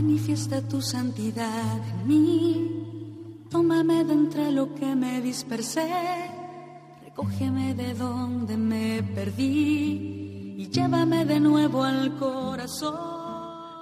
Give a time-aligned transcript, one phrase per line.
[0.00, 3.42] Manifiesta tu santidad en mí.
[3.50, 5.90] Tómame de entre lo que me dispersé.
[7.02, 12.94] Recógeme de donde me perdí y llévame de nuevo al corazón.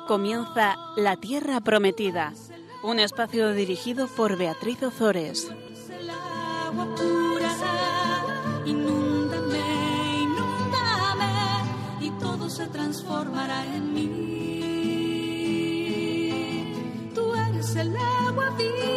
[0.08, 2.32] Comienza La Tierra Prometida,
[2.82, 5.53] un espacio dirigido por Beatriz Ozores.
[18.58, 18.96] Agua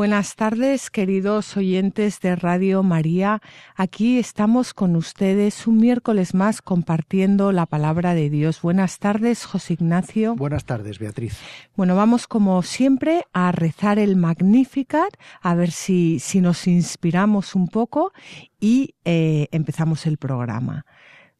[0.00, 3.42] Buenas tardes, queridos oyentes de Radio María.
[3.76, 8.62] Aquí estamos con ustedes un miércoles más compartiendo la palabra de Dios.
[8.62, 10.36] Buenas tardes, José Ignacio.
[10.36, 11.38] Buenas tardes, Beatriz.
[11.76, 15.12] Bueno, vamos como siempre a rezar el Magnificat,
[15.42, 18.14] a ver si, si nos inspiramos un poco
[18.58, 20.86] y eh, empezamos el programa.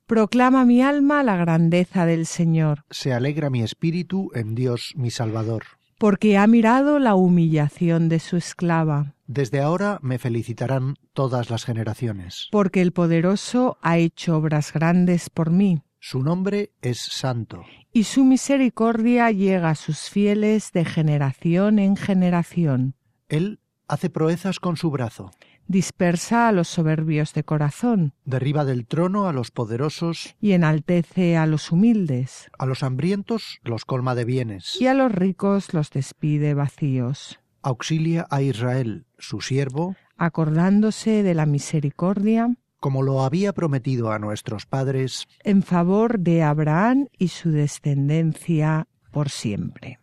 [0.05, 5.80] Proclama mi alma la grandeza del Señor, Se alegra mi espíritu en Dios mi Salvador.
[6.01, 9.13] Porque ha mirado la humillación de su esclava.
[9.27, 12.49] Desde ahora me felicitarán todas las generaciones.
[12.51, 17.65] porque el poderoso ha hecho obras grandes por mí, Su nombre es santo.
[17.93, 22.95] y su misericordia llega a sus fieles de generación en generación.
[23.29, 25.31] Él hace proezas con su brazo.
[25.67, 31.47] Dispersa a los soberbios de corazón Derriba del trono a los poderosos, y enaltece a
[31.47, 34.81] los humildes, a los hambrientos los colma de bienes.
[34.81, 41.47] y a los ricos los despide vacíos, Auxilia a Israel, su siervo, acordándose de la
[41.47, 48.89] misericordia como lo había prometido a nuestros padres, en favor de Abraham y su descendencia
[49.13, 50.01] por siempre.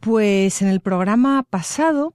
[0.00, 2.14] Pues en el programa pasado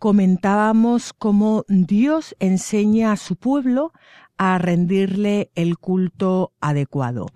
[0.00, 3.92] comentábamos cómo Dios enseña a su pueblo
[4.38, 7.26] a rendirle el culto adecuado.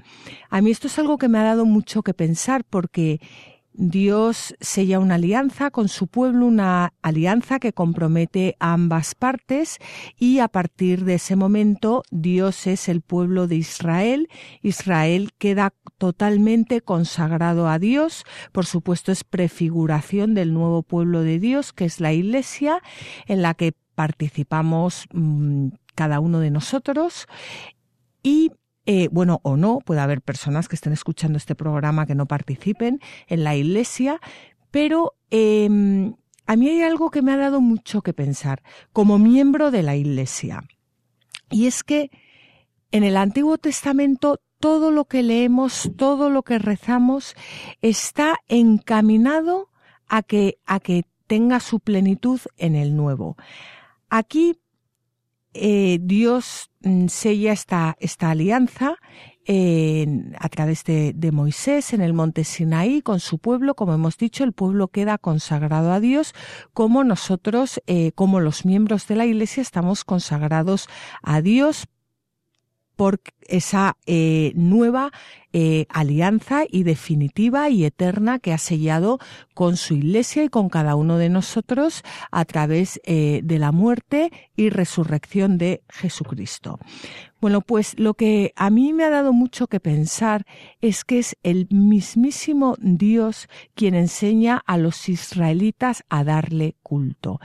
[0.48, 3.20] A mí esto es algo que me ha dado mucho que pensar porque
[3.76, 9.78] Dios sella una alianza con su pueblo, una alianza que compromete a ambas partes
[10.16, 14.28] y a partir de ese momento Dios es el pueblo de Israel.
[14.62, 18.24] Israel queda totalmente consagrado a Dios.
[18.52, 22.80] Por supuesto es prefiguración del nuevo pueblo de Dios que es la Iglesia
[23.26, 27.26] en la que participamos mmm, cada uno de nosotros
[28.22, 28.52] y
[28.86, 33.00] eh, bueno, o no, puede haber personas que estén escuchando este programa que no participen
[33.26, 34.20] en la iglesia,
[34.70, 35.68] pero eh,
[36.46, 38.62] a mí hay algo que me ha dado mucho que pensar
[38.92, 40.64] como miembro de la iglesia.
[41.50, 42.10] Y es que
[42.90, 47.34] en el Antiguo Testamento todo lo que leemos, todo lo que rezamos
[47.82, 49.68] está encaminado
[50.06, 53.36] a que, a que tenga su plenitud en el Nuevo.
[54.08, 54.60] Aquí
[55.54, 56.70] eh, Dios
[57.08, 58.96] sella esta, esta alianza
[59.46, 60.06] eh,
[60.38, 63.74] a través de, de, Moisés en el monte Sinaí con su pueblo.
[63.74, 66.34] Como hemos dicho, el pueblo queda consagrado a Dios,
[66.72, 70.88] como nosotros, eh, como los miembros de la Iglesia, estamos consagrados
[71.22, 71.86] a Dios
[72.96, 75.12] por esa eh, nueva
[75.52, 79.18] eh, alianza y definitiva y eterna que ha sellado
[79.54, 84.32] con su iglesia y con cada uno de nosotros a través eh, de la muerte
[84.56, 86.80] y resurrección de Jesucristo.
[87.40, 90.44] Bueno, pues lo que a mí me ha dado mucho que pensar
[90.80, 97.38] es que es el mismísimo Dios quien enseña a los israelitas a darle culto.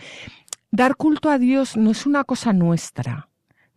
[0.71, 3.28] Dar culto a Dios no es una cosa nuestra,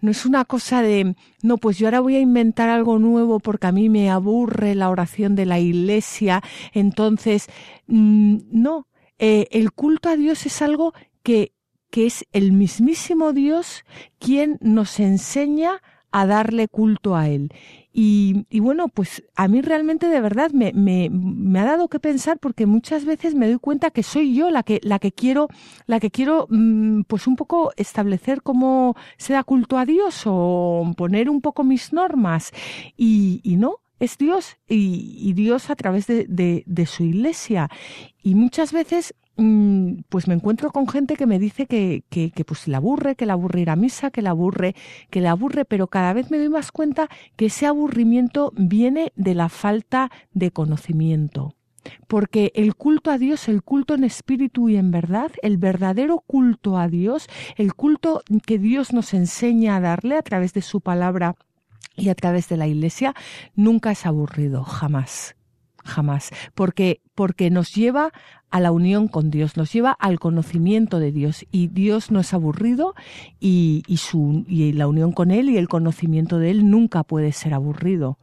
[0.02, 3.68] no es una cosa de, no, pues yo ahora voy a inventar algo nuevo porque
[3.68, 6.42] a mí me aburre la oración de la iglesia.
[6.74, 7.46] Entonces,
[7.86, 10.92] mmm, no, eh, el culto a Dios es algo
[11.22, 11.52] que,
[11.90, 13.84] que es el mismísimo Dios
[14.18, 15.80] quien nos enseña
[16.10, 17.52] a darle culto a Él.
[17.92, 22.00] Y, y, bueno, pues a mí realmente de verdad me, me, me, ha dado que
[22.00, 25.48] pensar porque muchas veces me doy cuenta que soy yo la que, la que quiero,
[25.86, 30.90] la que quiero mmm, pues un poco establecer cómo se da culto a Dios o
[30.96, 32.52] poner un poco mis normas.
[32.96, 37.68] Y, y no, es Dios y, y Dios a través de, de, de su iglesia.
[38.22, 39.21] Y muchas veces mm,
[40.08, 43.32] pues me encuentro con gente que me dice que, que, pues le aburre, que le
[43.32, 44.74] aburre ir a misa, que le aburre,
[45.10, 49.34] que le aburre, pero cada vez me doy más cuenta que ese aburrimiento viene de
[49.34, 51.54] la falta de conocimiento.
[52.06, 56.78] Porque el culto a Dios, el culto en espíritu y en verdad, el verdadero culto
[56.78, 61.34] a Dios, el culto que Dios nos enseña a darle a través de su palabra
[61.96, 63.14] y a través de la iglesia,
[63.56, 65.34] nunca es aburrido, jamás
[65.84, 68.12] jamás, porque, porque nos lleva
[68.50, 72.34] a la unión con Dios, nos lleva al conocimiento de Dios y Dios no es
[72.34, 72.94] aburrido
[73.40, 77.32] y, y, su, y la unión con Él y el conocimiento de Él nunca puede
[77.32, 78.18] ser aburrido.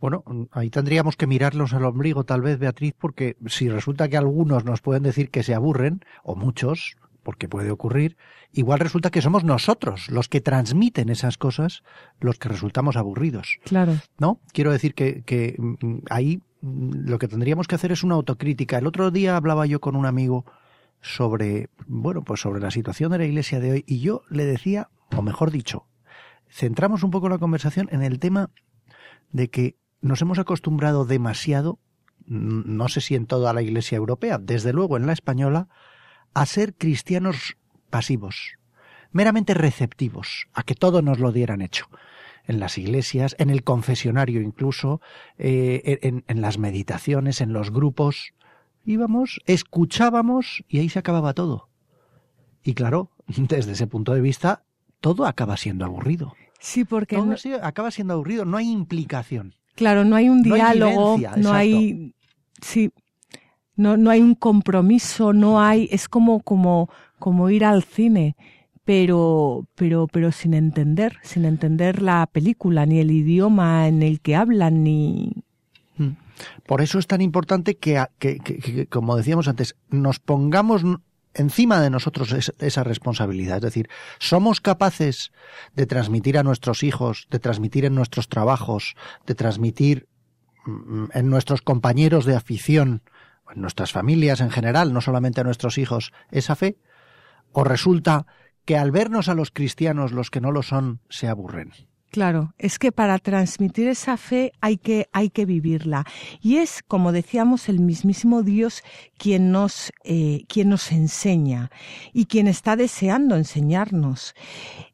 [0.00, 0.22] Bueno,
[0.52, 4.80] ahí tendríamos que mirarlos al ombligo tal vez, Beatriz, porque si resulta que algunos nos
[4.80, 8.16] pueden decir que se aburren, o muchos, porque puede ocurrir,
[8.52, 11.82] igual resulta que somos nosotros los que transmiten esas cosas
[12.20, 13.58] los que resultamos aburridos.
[13.64, 13.96] Claro.
[14.18, 14.40] ¿No?
[14.52, 18.78] Quiero decir que, que mm, ahí lo que tendríamos que hacer es una autocrítica.
[18.78, 20.44] El otro día hablaba yo con un amigo
[21.00, 24.90] sobre, bueno, pues sobre la situación de la iglesia de hoy y yo le decía,
[25.16, 25.86] o mejor dicho,
[26.50, 28.50] centramos un poco la conversación en el tema
[29.30, 31.78] de que nos hemos acostumbrado demasiado,
[32.26, 35.68] no sé si en toda la iglesia europea, desde luego en la española,
[36.34, 37.56] a ser cristianos
[37.90, 38.58] pasivos,
[39.12, 41.86] meramente receptivos, a que todo nos lo dieran hecho.
[42.48, 45.00] En las iglesias, en el confesionario incluso,
[45.38, 48.32] eh, en, en las meditaciones, en los grupos,
[48.84, 51.68] íbamos, escuchábamos y ahí se acababa todo.
[52.64, 54.64] Y claro, desde ese punto de vista,
[55.00, 56.34] todo acaba siendo aburrido.
[56.58, 59.54] Sí, porque Todo no- acaba siendo aburrido, no hay implicación.
[59.76, 62.14] claro, no hay un No hay diálogo, vivencia, no hay,
[62.60, 62.90] sí,
[63.76, 66.90] no, no hay un compromiso, no hay, es como, como,
[67.20, 68.36] como ir al cine,
[68.88, 74.34] pero, pero, pero sin entender, sin entender la película, ni el idioma en el que
[74.34, 75.44] hablan, ni,
[76.66, 80.84] Por eso es tan importante que, que- que- como decíamos antes, nos pongamos
[81.34, 83.56] encima de nosotros es- esa responsabilidad.
[83.56, 83.90] Es decir,
[84.20, 85.32] somos capaces
[85.76, 88.96] de transmitir a nuestros hijos, de transmitir en nuestros trabajos,
[89.26, 90.06] de transmitir
[90.64, 93.02] mm, en nuestros compañeros de afición,
[93.54, 96.78] en nuestras familias en general, no solamente a nuestros hijos, esa fe.
[97.52, 98.26] O resulta
[98.68, 101.72] que al vernos a los cristianos, los que no lo son, se aburren.
[102.10, 106.06] Claro, es que para transmitir esa fe hay que, hay que vivirla.
[106.40, 108.82] Y es, como decíamos, el mismísimo Dios
[109.18, 111.70] quien nos, eh, quien nos enseña
[112.14, 114.34] y quien está deseando enseñarnos.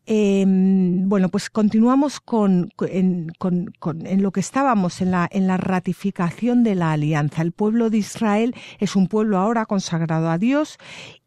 [0.07, 3.73] Eh, bueno, pues continuamos con, en, con-
[4.07, 7.43] en lo que estábamos, en la, en la ratificación de la alianza.
[7.43, 10.79] El pueblo de Israel es un pueblo ahora consagrado a Dios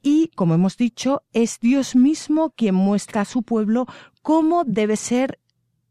[0.04, 3.86] y, como hemos dicho, es Dios mismo quien muestra a su pueblo
[4.22, 5.40] cómo debe ser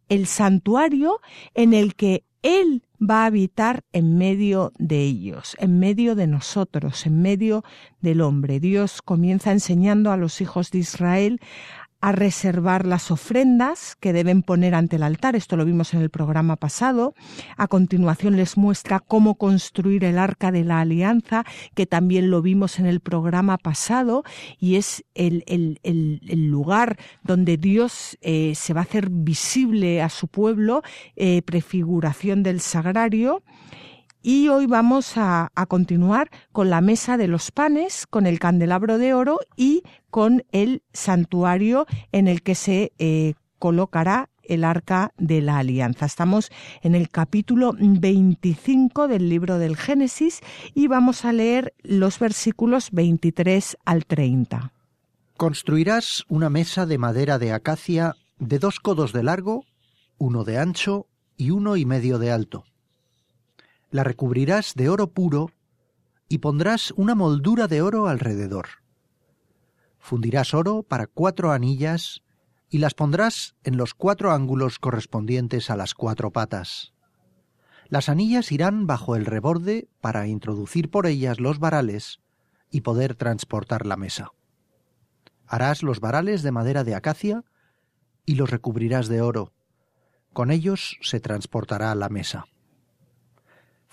[0.08, 1.20] el santuario
[1.54, 7.06] en el que Él va a habitar en medio de ellos, en medio de nosotros,
[7.06, 7.64] en medio
[8.00, 8.60] del hombre.
[8.60, 11.40] Dios comienza enseñando a los hijos de Israel
[12.00, 15.34] a reservar las ofrendas que deben poner ante el altar.
[15.36, 17.14] Esto lo vimos en el programa pasado.
[17.56, 21.44] A continuación les muestra cómo construir el arca de la alianza,
[21.74, 24.22] que también lo vimos en el programa pasado,
[24.58, 30.08] y es el, el- el- lugar donde Dios eh, se va a hacer visible a
[30.08, 30.82] su pueblo,
[31.16, 33.42] eh, prefiguración del sagrario.
[34.28, 39.14] Y hoy vamos a, continuar con la mesa de los panes, con el candelabro de
[39.14, 45.58] oro y con el santuario en el que se eh, colocará el arca de la
[45.58, 46.06] alianza.
[46.06, 46.50] Estamos
[46.82, 50.40] en el capítulo 25 del libro del Génesis
[50.74, 54.72] y vamos a leer los versículos 23 al 30.
[55.36, 59.66] Construirás una mesa de madera de acacia de dos codos de largo,
[60.18, 61.06] uno de ancho
[61.36, 62.64] y uno y medio de alto.
[63.90, 65.50] La recubrirás de oro puro
[66.28, 68.66] y pondrás una moldura de oro alrededor.
[69.98, 72.22] Fundirás oro para cuatro anillas
[72.68, 76.92] y las pondrás en los cuatro ángulos correspondientes a las cuatro patas.
[77.88, 82.20] Las anillas irán bajo el reborde para introducir por ellas los varales
[82.70, 84.32] y poder transportar la mesa.
[85.46, 87.44] Harás los varales de madera de acacia
[88.24, 89.52] y los recubrirás de oro.
[90.32, 92.46] Con ellos se transportará la mesa.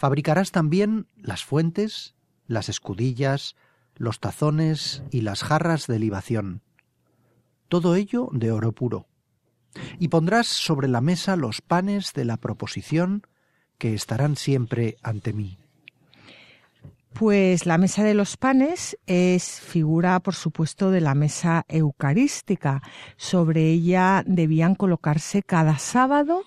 [0.04, 2.14] Fabricarás también las fuentes,
[2.46, 3.56] las escudillas,
[3.96, 6.62] los tazones y las jarras de libación.
[7.70, 9.08] Todo ello de oro puro.
[10.00, 13.26] Y pondrás sobre la mesa los panes de la proposición
[13.78, 15.58] que estarán siempre ante mí.
[17.14, 22.82] Pues la mesa de los panes es figura, por supuesto, de la mesa eucarística.
[23.16, 26.44] Sobre ella debían colocarse cada sábado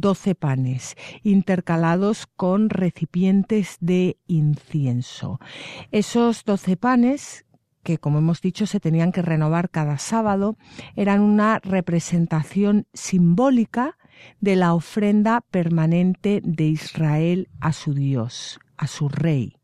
[0.00, 5.40] doce panes, intercalados con recipientes de incienso.
[5.90, 7.44] Esos doce panes
[7.84, 10.56] que como hemos dicho se tenían que renovar cada sábado,
[10.96, 13.98] eran una representación simbólica
[14.40, 19.58] de la ofrenda permanente de Israel a su Dios, a su rey.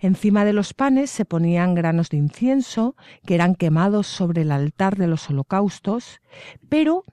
[0.00, 2.96] Encima de los panes se ponían granos de incienso
[3.26, 6.20] que eran quemados sobre el altar de los holocaustos,
[6.68, 7.04] pero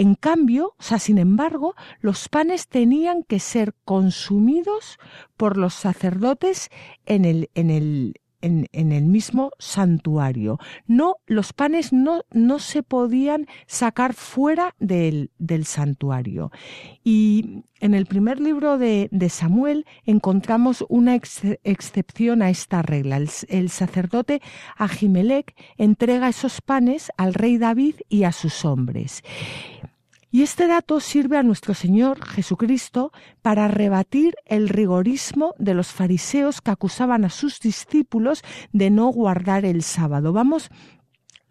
[0.00, 4.98] en cambio, o sea, sin embargo, los panes tenían que ser consumidos
[5.36, 6.70] por los sacerdotes
[7.04, 10.58] en el, en el, en, el mismo santuario.
[10.86, 16.50] No, los panes no, no se podían sacar fuera del, del, santuario.
[17.04, 23.18] Y en el primer libro de, de Samuel encontramos una excepción a esta regla.
[23.18, 24.40] El, el sacerdote
[24.78, 29.22] Ahimelech entrega esos panes al rey David y a sus hombres.
[30.32, 36.60] Y este dato sirve a nuestro Señor Jesucristo para rebatir el rigorismo de los fariseos
[36.60, 40.32] que acusaban a sus discípulos de no guardar el sábado.
[40.32, 40.70] Vamos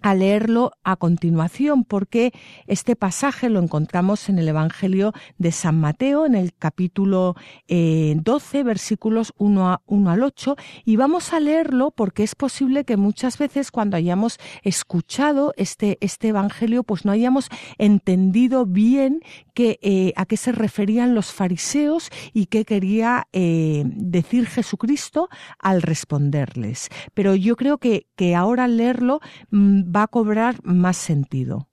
[0.01, 2.34] a leerlo a continuación, porque
[2.68, 7.36] este pasaje lo encontramos en el Evangelio de San Mateo, en el capítulo
[7.68, 12.98] 12, eh, versículos 1, 1 al 8, y vamos a leerlo porque es posible que
[12.98, 19.22] muchas veces cuando hayamos escuchado este, este Evangelio, pues no hayamos entendido bien
[19.60, 26.89] eh, a qué se referían los fariseos y qué quería eh, decir Jesucristo al responderles.
[27.13, 29.20] Pero yo creo que, que ahora al leerlo
[29.51, 31.68] mm, va a cobrar más sentido.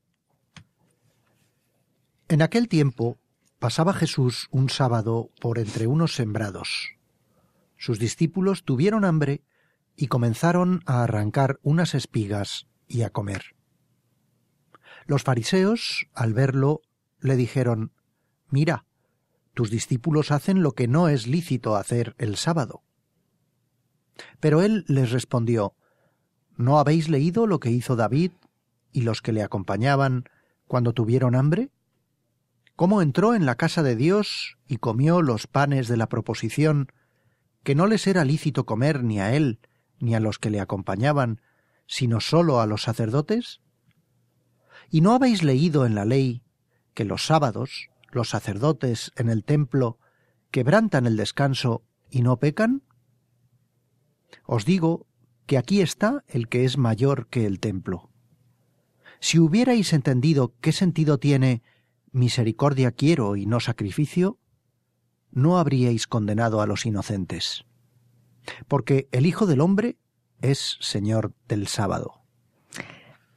[2.28, 3.18] En aquel tiempo
[3.58, 6.90] pasaba Jesús un sábado por entre unos sembrados.
[7.76, 9.42] Sus discípulos tuvieron hambre
[9.96, 13.54] y comenzaron a arrancar unas espigas y a comer.
[15.06, 16.82] Los fariseos, al verlo,
[17.20, 17.92] le dijeron,
[18.48, 18.84] Mira,
[19.54, 22.82] tus discípulos hacen lo que no es lícito hacer el sábado.
[24.40, 25.74] Pero él les respondió,
[26.56, 28.32] ¿No habéis leído lo que hizo David
[28.92, 30.24] y los que le acompañaban
[30.66, 31.70] cuando tuvieron hambre?
[32.76, 36.92] ¿Cómo entró en la casa de Dios y comió los panes de la proposición,
[37.62, 39.60] que no les era lícito comer ni a él
[39.98, 41.40] ni a los que le acompañaban,
[41.86, 43.60] sino sólo a los sacerdotes?
[44.90, 46.42] ¿Y no habéis leído en la ley
[46.96, 49.98] que los sábados los sacerdotes en el templo
[50.50, 52.82] quebrantan el descanso y no pecan?
[54.46, 55.06] Os digo
[55.44, 58.10] que aquí está el que es mayor que el templo.
[59.20, 61.62] Si hubierais entendido qué sentido tiene
[62.12, 64.38] misericordia quiero y no sacrificio,
[65.30, 67.66] no habríais condenado a los inocentes.
[68.68, 69.98] Porque el Hijo del Hombre
[70.40, 72.15] es Señor del sábado.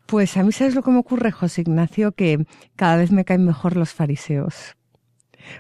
[0.10, 3.46] Pues a mí sabes lo que me ocurre, José Ignacio, que cada vez me caen
[3.46, 4.76] mejor los fariseos.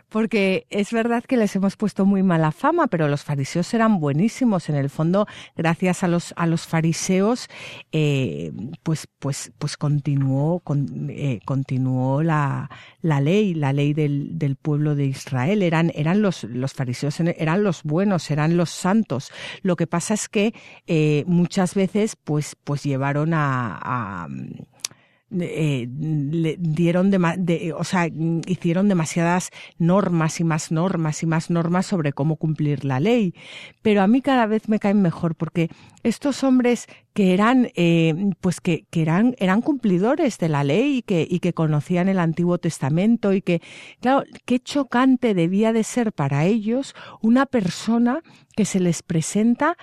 [0.09, 4.69] Porque es verdad que les hemos puesto muy mala fama, pero los fariseos eran buenísimos.
[4.69, 7.47] En el fondo, gracias a los, a los fariseos,
[7.91, 8.51] eh,
[8.83, 10.61] pues, pues, pues continuó,
[11.09, 12.69] eh, continuó la,
[13.01, 15.63] la ley, la ley del, del pueblo de Israel.
[15.63, 19.31] Eran, eran los, los fariseos, eran los buenos, eran los santos.
[19.61, 20.53] Lo que pasa es que
[20.87, 24.27] eh, muchas veces, pues, pues llevaron a
[25.31, 27.11] eh, le dieron
[27.75, 28.07] o sea,
[28.47, 33.35] hicieron demasiadas normas y más normas y más normas sobre cómo cumplir la ley.
[33.81, 35.69] Pero a mí cada vez me caen mejor porque
[36.03, 41.01] estos hombres que eran, eh, pues que, que, eran, eran cumplidores de la ley y
[41.03, 43.61] que, y que conocían el Antiguo Testamento y que,
[43.99, 48.21] claro, qué chocante debía de ser para ellos una persona
[48.55, 49.77] que se les presenta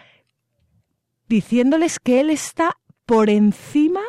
[1.28, 4.00] diciéndoles que él está por encima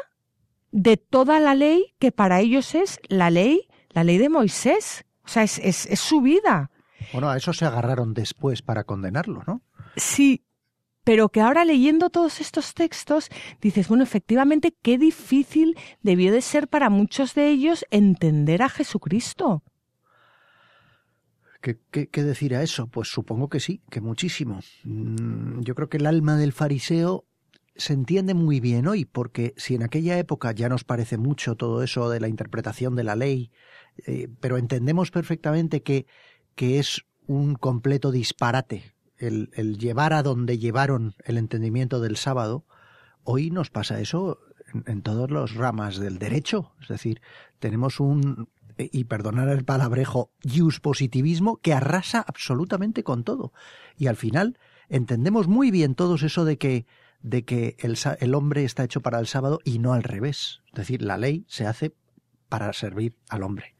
[0.77, 5.05] de toda la ley que para ellos es la ley, la ley de Moisés.
[5.25, 6.69] O sea, es, es, su vida.
[7.11, 9.63] Bueno, a eso se agarraron después para condenarlo, ¿no?
[9.95, 10.45] Sí,
[11.03, 13.29] pero que ahora leyendo todos estos textos
[13.59, 19.63] dices, bueno, efectivamente, qué difícil debió de ser para muchos de ellos entender a Jesucristo.
[21.59, 22.85] ¿Qué, qué, qué decir a eso?
[22.85, 24.59] Pues supongo que sí, que muchísimo.
[24.83, 27.25] Mm, yo creo que el alma del fariseo
[27.77, 31.83] se entiende muy bien hoy, porque si en aquella época ya nos parece mucho todo
[31.83, 33.51] eso de la interpretación de la ley,
[34.05, 36.05] eh, pero entendemos perfectamente que,
[36.55, 42.65] que es un completo disparate el, llevar a donde llevaron el entendimiento del sábado,
[43.23, 44.39] hoy nos pasa eso
[44.73, 46.73] en, en todas las ramas del derecho.
[46.81, 47.21] Es decir,
[47.59, 50.31] tenemos un, y perdonar el palabrejo,
[50.81, 53.53] positivismo que arrasa absolutamente con todo.
[53.97, 56.85] Y al final entendemos muy bien todos eso de que
[57.21, 60.61] de que el, el hombre está hecho para el sábado y no al revés.
[60.67, 61.93] Es decir, la ley se hace
[62.49, 63.75] para servir al hombre.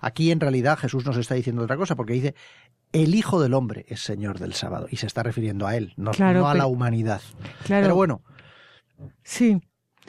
[0.00, 2.34] Aquí en realidad Jesús nos está diciendo otra cosa porque dice
[2.92, 6.12] el Hijo del Hombre es Señor del sábado y se está refiriendo a él, no,
[6.12, 7.20] a la humanidad.
[7.66, 8.22] Pero bueno.
[9.22, 9.60] Sí.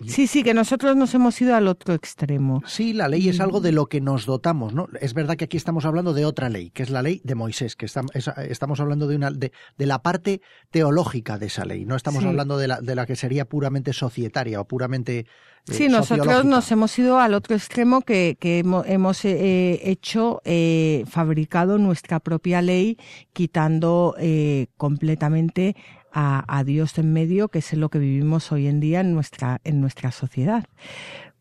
[0.06, 2.62] Sí, sí, que nosotros nos hemos ido al otro extremo.
[2.66, 4.88] Sí, la ley es algo de lo que nos dotamos, ¿no?
[5.00, 7.76] Es verdad que aquí estamos hablando de otra ley, que es la ley de Moisés,
[7.76, 12.58] que estamos hablando de una de, la parte teológica de esa ley, no estamos hablando
[12.58, 15.26] de la, de la que sería puramente societaria o puramente
[15.68, 21.78] eh, Sí, nosotros nos hemos ido al otro extremo que, hemos eh, hecho, eh, fabricado
[21.80, 22.98] nuestra propia ley,
[23.34, 24.16] quitando
[24.78, 25.76] completamente
[26.16, 29.82] a, Dios en medio, que es lo que vivimos hoy en día en nuestra, en
[29.82, 30.66] nuestra sociedad.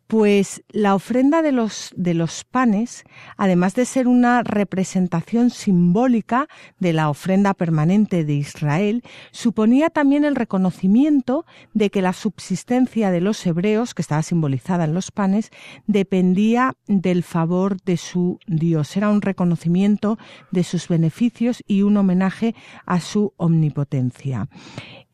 [0.06, 3.04] Pues la ofrenda de los, de los panes,
[3.36, 6.46] además de ser una representación simbólica
[6.78, 13.22] de la ofrenda permanente de Israel, suponía también el reconocimiento de que la subsistencia de
[13.22, 15.50] los hebreos, que estaba simbolizada en los panes,
[15.86, 18.96] dependía del favor de su Dios.
[18.96, 20.18] Era un reconocimiento
[20.50, 24.48] de sus beneficios y un homenaje a su omnipotencia.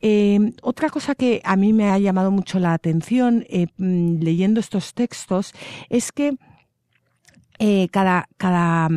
[0.01, 4.59] Eh, otra cosa que a mí me ha llamado mucho la atención eh, mm, leyendo
[4.59, 5.53] estos textos
[5.89, 6.37] es que
[7.59, 8.89] eh, cada, cada,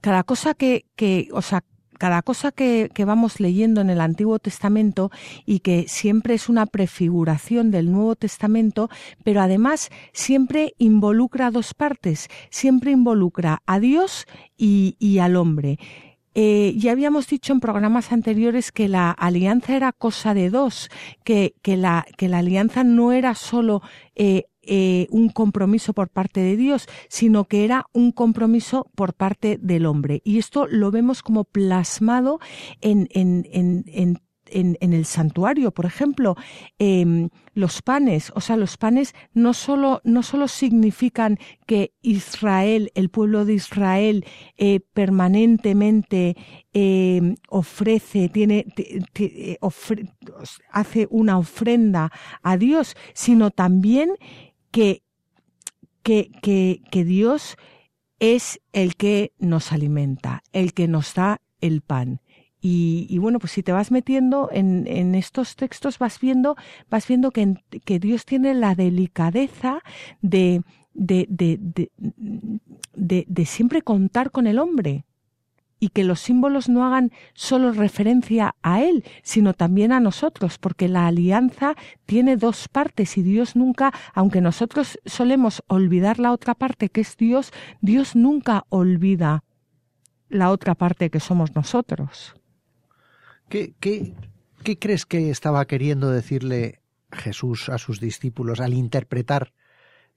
[0.00, 0.86] cada cosa que,
[1.32, 1.62] o sea,
[1.98, 5.10] cada cosa que, vamos leyendo en el Antiguo Testamento
[5.44, 8.88] y que siempre es una prefiguración del Nuevo Testamento,
[9.24, 14.26] pero además siempre involucra dos partes, siempre involucra a Dios
[14.56, 15.78] y al hombre.
[16.40, 20.88] Eh, ya habíamos dicho en programas anteriores que la alianza era cosa de dos,
[21.24, 23.82] que, que, la, que la alianza no era solo
[24.14, 29.58] eh, eh, un compromiso por parte de Dios, sino que era un compromiso por parte
[29.60, 30.22] del hombre.
[30.22, 32.38] Y esto lo vemos como plasmado
[32.82, 36.36] en, en, en, en en, el santuario, por ejemplo,
[36.78, 43.10] em, los panes, o sea, los panes no solo, no solo significan que Israel, el
[43.10, 44.24] pueblo de Israel,
[44.56, 46.36] eh, permanentemente
[46.72, 48.66] em, ofrece, tiene,
[49.18, 49.58] eh,
[50.70, 52.10] hace una ofrenda
[52.42, 54.10] a Dios, sino también
[54.70, 55.02] que,
[56.02, 57.56] que, que, que Dios
[58.20, 62.20] es el que nos alimenta, el que nos da el pan.
[62.60, 66.56] Y, bueno, pues si te vas metiendo en, en, estos textos, vas viendo,
[66.90, 69.80] vas viendo que, que Dios tiene la delicadeza
[70.22, 70.62] de,
[70.92, 71.58] de, de,
[72.94, 75.04] de, de siempre contar con el hombre
[75.80, 80.88] y que los símbolos no hagan solo referencia a Él, sino también a nosotros, porque
[80.88, 81.74] la alianza
[82.06, 87.16] tiene dos partes y Dios nunca, aunque nosotros solemos olvidar la otra parte que es
[87.16, 89.44] Dios, Dios nunca olvida
[90.28, 92.37] la otra parte que somos nosotros.
[93.48, 94.14] ¿Qué, qué,
[94.62, 96.80] qué crees que estaba queriendo decirle
[97.12, 99.52] Jesús a sus discípulos al interpretar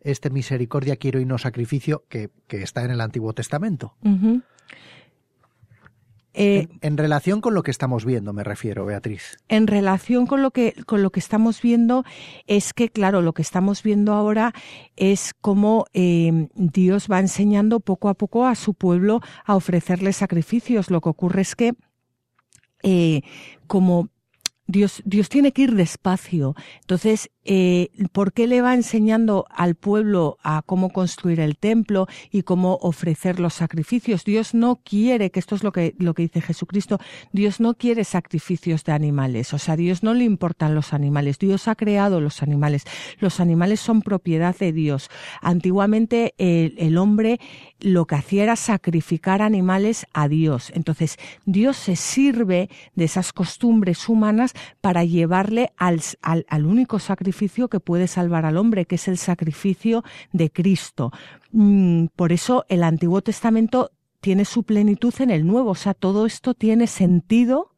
[0.02, 3.96] este misericordia quiero y no sacrificio que, que está en el Antiguo Testamento?
[6.34, 9.38] Eh, en, relación con lo que estamos viendo, me refiero, Beatriz.
[9.50, 12.06] En relación con lo que con lo que estamos viendo
[12.48, 14.54] es que, claro, lo que estamos viendo ahora
[14.96, 20.90] es cómo eh, Dios va enseñando poco a poco a su pueblo a ofrecerle sacrificios.
[20.90, 21.74] Lo que ocurre es que
[22.84, 23.22] eh,
[23.68, 24.10] como
[24.72, 26.56] Dios, Dios tiene que ir despacio.
[26.82, 32.44] Entonces, eh, ¿por qué le va enseñando al pueblo a cómo construir el templo y
[32.44, 34.24] cómo ofrecer los sacrificios?
[34.24, 37.00] Dios no quiere, que esto es lo que, lo que dice Jesucristo,
[37.32, 39.54] Dios no quiere sacrificios de animales.
[39.54, 41.40] O sea, Dios no le importan los animales.
[41.40, 42.84] Dios ha creado los animales.
[43.20, 45.10] Los animales son propiedad de Dios.
[45.42, 47.40] Antiguamente el hombre
[47.80, 50.72] lo que hacía era sacrificar animales a Dios.
[50.76, 57.80] Entonces, Dios se sirve de esas costumbres humanas para llevarle al, al, único sacrificio que
[57.80, 61.12] puede salvar al hombre, que es el sacrificio de Cristo.
[61.52, 66.26] Mm, por eso el Antiguo Testamento tiene su plenitud en el Nuevo, o sea, todo
[66.26, 67.72] esto tiene sentido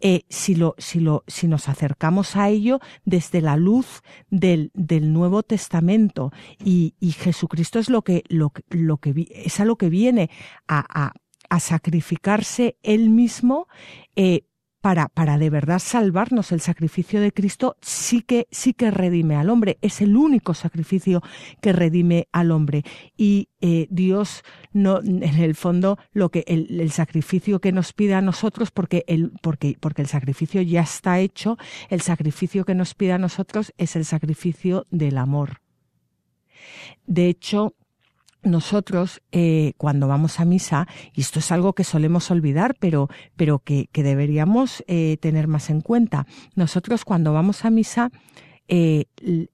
[0.00, 5.12] eh, si, lo, si, lo, si nos acercamos a ello desde la luz del, del
[5.12, 6.32] Nuevo Testamento
[6.64, 10.30] y, y, Jesucristo es lo que, lo, lo que es a lo que viene
[10.66, 11.12] a, a,
[11.50, 13.68] a sacrificarse él mismo
[14.16, 14.44] eh,
[14.80, 16.52] para, para de verdad salvarnos.
[16.52, 19.78] El sacrificio de Cristo sí que, sí que redime al hombre.
[19.82, 21.22] Es el único sacrificio
[21.60, 22.82] que redime al hombre.
[23.16, 28.22] Y eh, Dios no, en el fondo, lo que el, sacrificio que nos pide a
[28.22, 31.56] nosotros, porque el, porque, porque el sacrificio ya está hecho,
[31.88, 35.60] el sacrificio que nos pide a nosotros es el sacrificio del amor.
[37.06, 37.74] De hecho,
[38.42, 43.58] nosotros eh, cuando vamos a misa, y esto es algo que solemos olvidar, pero, pero
[43.58, 48.10] que, deberíamos eh, tener más en cuenta, nosotros cuando vamos a misa,
[48.68, 49.06] eh,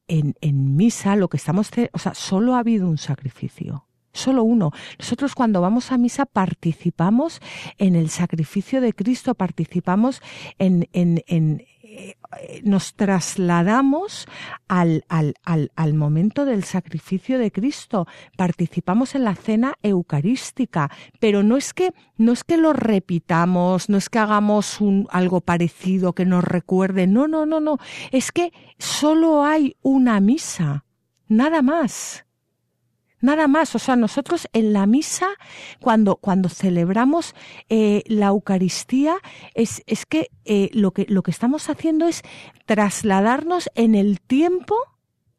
[0.08, 4.72] en, en misa lo que estamos, o sea, solo ha habido un sacrificio solo uno.
[4.98, 7.40] Nosotros cuando vamos a misa participamos
[7.78, 10.20] en el sacrificio de Cristo, participamos
[10.58, 11.64] en, en, en,
[12.62, 14.26] nos trasladamos
[14.68, 18.06] al, al, al, al, momento del sacrificio de Cristo,
[18.36, 23.96] participamos en la cena eucarística, pero no es que, no es que lo repitamos, no
[23.96, 27.78] es que hagamos un, algo parecido que nos recuerde, no, no, no, no,
[28.10, 30.84] es que solo hay una misa,
[31.28, 32.25] nada más.
[33.20, 35.28] Nada más, o sea, nosotros en la misa,
[35.80, 37.34] cuando, cuando celebramos
[37.68, 39.16] eh, la Eucaristía,
[39.54, 42.22] es, es que, eh, lo que lo que estamos haciendo es
[42.66, 44.76] trasladarnos en el tiempo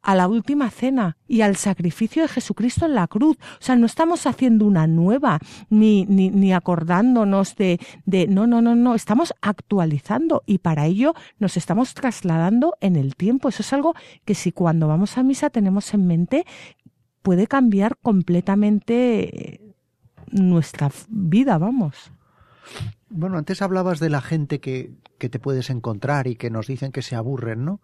[0.02, 3.36] a la última cena y al sacrificio de Jesucristo en la cruz.
[3.60, 5.38] O sea, no estamos haciendo una nueva,
[5.68, 11.14] ni, ni, ni acordándonos de, de, no, no, no, no, estamos actualizando y para ello
[11.38, 13.48] nos estamos trasladando en el tiempo.
[13.48, 16.46] Eso es algo que si cuando vamos a misa tenemos en mente
[17.22, 19.74] puede cambiar completamente
[20.30, 22.12] nuestra vida, vamos.
[23.08, 26.92] Bueno, antes hablabas de la gente que, que te puedes encontrar y que nos dicen
[26.92, 27.80] que se aburren, ¿no?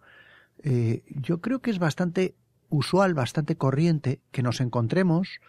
[0.63, 2.35] Eh, yo creo que es bastante
[2.69, 5.39] usual, bastante corriente que nos encontremos,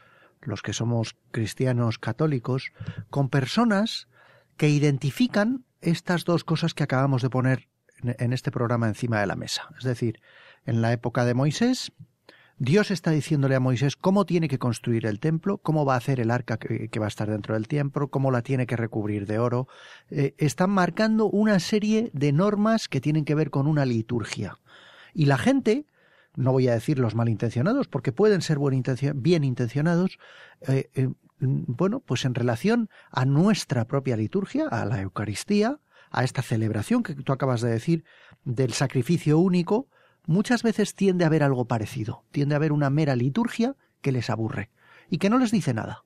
[0.43, 2.73] los que somos cristianos católicos,
[3.11, 4.09] con personas
[4.57, 7.69] que identifican estas dos cosas que acabamos de poner
[8.03, 9.69] en este programa encima de la mesa.
[9.79, 10.21] Es decir,
[10.65, 11.93] en la época de Moisés
[12.59, 16.21] Dios está diciéndole a Moisés cómo tiene que construir el templo, cómo va a hacer
[16.21, 19.39] el arca que, va a estar dentro del templo, cómo la tiene que recubrir de
[19.39, 19.69] oro.
[20.09, 24.59] Eh, están marcando una serie de normas que tienen que ver con una liturgia.
[25.13, 25.85] Y la gente,
[26.35, 28.59] no voy a decir los malintencionados, porque pueden ser
[29.15, 30.19] bien intencionados,
[30.67, 35.79] eh, eh, bueno, pues en relación a nuestra propia liturgia, a la Eucaristía,
[36.11, 38.05] a esta celebración que tú acabas de decir
[38.45, 39.89] del sacrificio único,
[40.27, 44.31] muchas veces tiende a haber algo parecido, tiende a haber una mera liturgia que les
[44.31, 44.71] aburre
[45.09, 46.03] y que no les dice nada.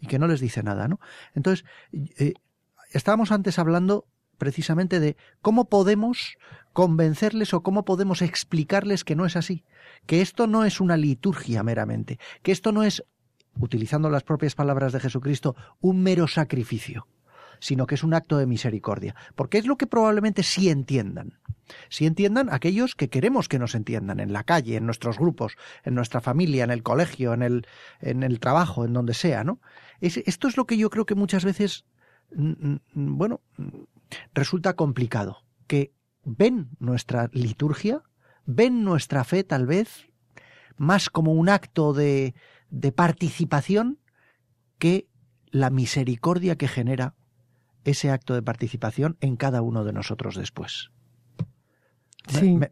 [0.00, 0.98] Y que no les dice nada, ¿no?
[1.34, 2.34] Entonces, eh,
[2.90, 6.36] estábamos antes hablando precisamente de cómo podemos
[6.72, 9.64] convencerles o cómo podemos explicarles que no es así,
[10.06, 13.04] que esto no es una liturgia meramente, que esto no es,
[13.60, 17.06] utilizando las propias palabras de Jesucristo, un mero sacrificio,
[17.62, 21.38] sino que es un acto de misericordia, porque es lo que probablemente sí entiendan.
[21.88, 25.94] Si entiendan aquellos que queremos que nos entiendan, en la calle, en nuestros grupos, en
[25.94, 27.66] nuestra familia, en el colegio, en el,
[28.00, 29.60] en el trabajo, en donde sea, ¿no?
[30.00, 31.84] esto es lo que yo creo que muchas veces,
[32.34, 33.40] mm, mm, bueno,
[34.34, 35.94] resulta complicado, que
[36.24, 38.02] ven nuestra liturgia,
[38.44, 40.08] ven nuestra fe tal vez
[40.76, 42.34] más como un acto de,
[42.70, 44.00] de participación
[44.80, 45.06] que
[45.52, 47.14] la misericordia que genera
[47.84, 50.90] ese acto de participación en cada uno de nosotros después.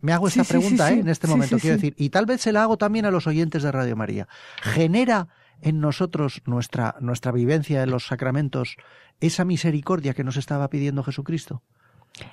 [0.01, 1.01] Me, hago esta pregunta ¿eh?
[1.01, 3.62] en este momento, quiero decir, y tal vez se la hago también a los oyentes
[3.62, 4.29] de Radio María.
[4.62, 5.29] ¿Genera
[5.61, 8.77] en nosotros nuestra, nuestra vivencia de los sacramentos
[9.20, 11.62] esa misericordia que nos estaba pidiendo Jesucristo?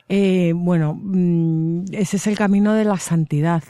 [0.10, 3.64] Eh, bueno, mm, ese es el camino de la santidad.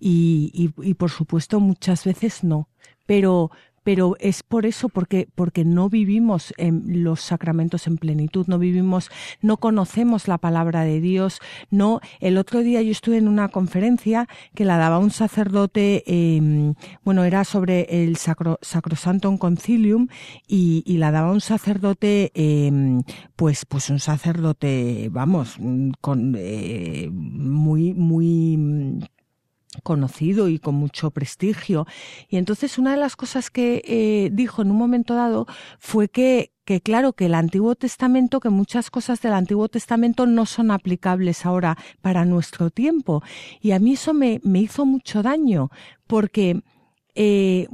[0.00, 2.68] Y, y, por supuesto muchas veces no.
[3.04, 3.50] Pero,
[3.88, 9.08] pero es por eso, porque, porque no vivimos en los sacramentos en plenitud, no vivimos,
[9.40, 12.02] no conocemos la palabra de Dios, no.
[12.20, 17.24] El otro día yo estuve en una conferencia que la daba un sacerdote, eh, bueno,
[17.24, 20.08] era sobre el sacro, Sacrosantum Concilium
[20.46, 23.00] y, la daba un sacerdote, eh,
[23.36, 25.56] pues, pues un sacerdote, vamos,
[26.02, 29.08] con eh, muy, muy
[29.82, 31.86] conocido y con mucho prestigio.
[32.28, 35.46] Y entonces una de las cosas que eh, dijo en un momento dado
[35.78, 40.46] fue que, que claro, que el Antiguo Testamento, que muchas cosas del Antiguo Testamento no
[40.46, 43.22] son aplicables ahora para nuestro tiempo.
[43.60, 45.70] Y a mí eso me, me hizo mucho daño,
[46.06, 46.62] porque
[47.14, 47.66] eh,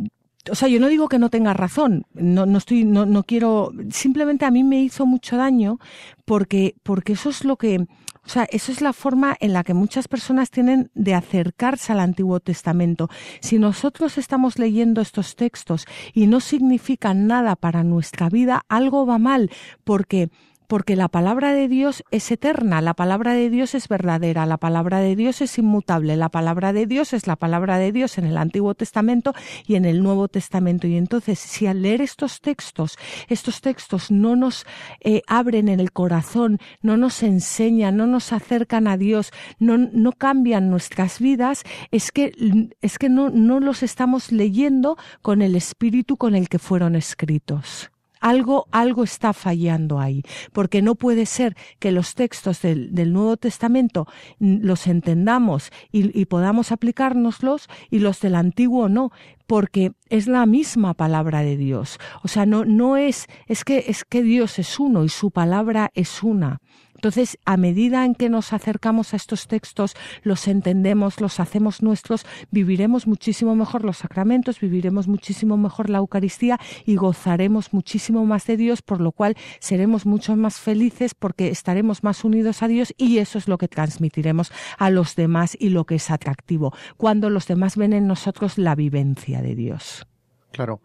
[0.51, 3.73] o sea, yo no digo que no tenga razón, no, no estoy, no, no quiero,
[3.91, 5.79] simplemente a mí me hizo mucho daño
[6.25, 9.75] porque, porque eso es lo que, o sea, eso es la forma en la que
[9.75, 13.09] muchas personas tienen de acercarse al Antiguo Testamento.
[13.41, 19.19] Si nosotros estamos leyendo estos textos y no significan nada para nuestra vida, algo va
[19.19, 19.51] mal,
[19.85, 20.31] porque
[20.67, 25.01] porque la palabra de Dios es eterna, la palabra de Dios es verdadera, la palabra
[25.01, 28.37] de Dios es inmutable, la palabra de Dios es la palabra de Dios en el
[28.37, 29.35] Antiguo Testamento
[29.67, 30.87] y en el Nuevo Testamento.
[30.87, 32.97] Y entonces, si al leer estos textos,
[33.29, 34.67] estos textos no nos
[35.01, 40.13] eh, abren en el corazón, no nos enseñan, no nos acercan a Dios, no, no
[40.13, 42.33] cambian nuestras vidas, es que,
[42.81, 47.91] es que no, no los estamos leyendo con el espíritu con el que fueron escritos
[48.25, 53.37] algo, algo está fallando ahí, porque no puede ser que los textos del, del Nuevo
[53.37, 54.07] Testamento
[54.39, 59.13] los entendamos y, y podamos aplicárnoslos y los del Antiguo no,
[59.47, 61.99] porque es la misma palabra de Dios.
[62.23, 65.91] O sea, no, no es, es que, es que Dios es uno y su palabra
[65.93, 66.63] es una.
[67.05, 72.25] Entonces, a medida en que nos acercamos a estos textos, los entendemos, los hacemos nuestros,
[72.51, 78.57] viviremos muchísimo mejor los sacramentos, viviremos muchísimo mejor la Eucaristía y gozaremos muchísimo más de
[78.57, 83.19] Dios, por lo cual seremos mucho más felices porque estaremos más unidos a Dios y
[83.19, 87.47] eso es lo que transmitiremos a los demás y lo que es atractivo, cuando los
[87.47, 90.07] demás ven en nosotros la vivencia de Dios.
[90.53, 90.81] Claro.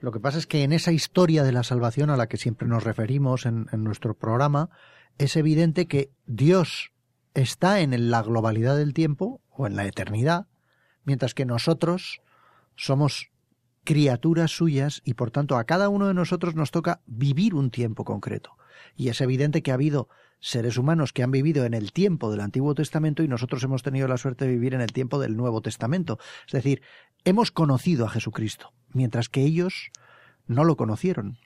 [0.00, 2.68] Lo que pasa es que en esa historia de la salvación a la que siempre
[2.68, 4.70] nos referimos en, nuestro programa,
[5.18, 6.92] es evidente que Dios
[7.34, 10.46] está en la globalidad del tiempo o en la eternidad,
[11.04, 12.22] mientras que nosotros
[12.76, 13.30] somos
[13.84, 18.04] criaturas suyas y por tanto a cada uno de nosotros nos toca vivir un tiempo
[18.04, 18.56] concreto.
[18.94, 20.08] Y es evidente que ha habido
[20.40, 24.06] seres humanos que han vivido en el tiempo del Antiguo Testamento y nosotros hemos tenido
[24.06, 26.18] la suerte de vivir en el tiempo del Nuevo Testamento.
[26.46, 26.82] Es decir,
[27.24, 29.90] hemos conocido a Jesucristo, mientras que ellos
[30.46, 31.38] no lo conocieron.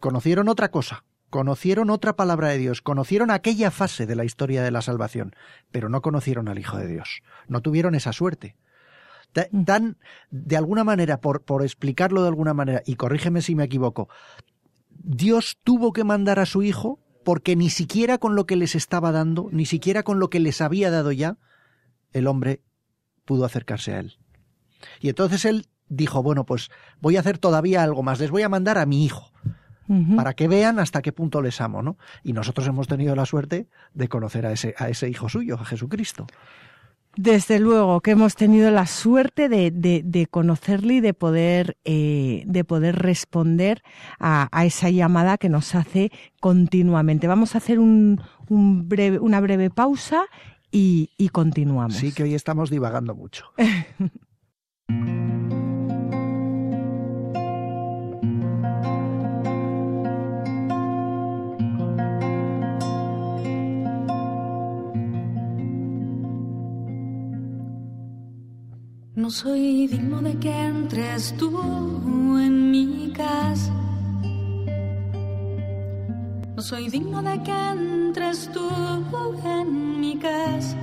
[0.00, 4.70] Conocieron otra cosa, conocieron otra palabra de Dios, conocieron aquella fase de la historia de
[4.70, 5.34] la salvación,
[5.70, 8.56] pero no conocieron al Hijo de Dios, no tuvieron esa suerte.
[9.52, 9.96] Dan,
[10.30, 14.08] de alguna manera, por, por explicarlo de alguna manera, y corrígeme si me equivoco,
[14.90, 19.12] Dios tuvo que mandar a su Hijo porque ni siquiera con lo que les estaba
[19.12, 21.38] dando, ni siquiera con lo que les había dado ya,
[22.12, 22.62] el hombre
[23.24, 24.18] pudo acercarse a él.
[25.00, 28.48] Y entonces él dijo, bueno, pues voy a hacer todavía algo más, les voy a
[28.48, 29.32] mandar a mi hijo,
[30.16, 31.96] para que vean hasta qué punto les amo, ¿no?
[32.22, 35.64] Y nosotros hemos tenido la suerte de conocer a ese, a ese hijo suyo, a
[35.64, 36.26] Jesucristo.
[37.16, 42.64] Desde luego que hemos tenido la suerte de, de, conocerle y de poder, eh, de
[42.64, 43.82] poder responder
[44.20, 47.26] a, esa llamada que nos hace continuamente.
[47.26, 50.26] Vamos a hacer un, un breve, una breve pausa
[50.70, 51.96] y, y continuamos.
[51.96, 53.46] Sí, que hoy estamos divagando mucho.
[69.20, 71.50] No soy digno de que entres tú
[72.38, 73.70] en mi casa.
[76.56, 78.66] No soy digno de que entres tú
[79.44, 80.78] en mi casa.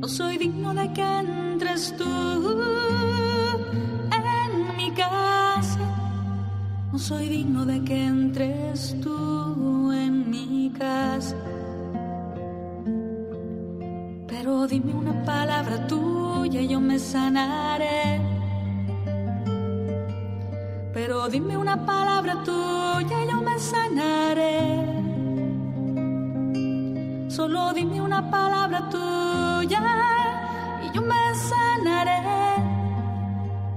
[0.00, 2.04] No soy digno de que entres tú
[4.16, 5.80] en mi casa.
[6.90, 11.36] No soy digno de que entres tú en mi casa.
[14.28, 18.20] Pero dime una palabra tuya y yo me sanaré.
[20.92, 24.58] Pero dime una palabra tuya y yo me sanaré.
[27.30, 29.80] Solo dime una palabra tuya
[30.84, 32.20] y yo me sanaré.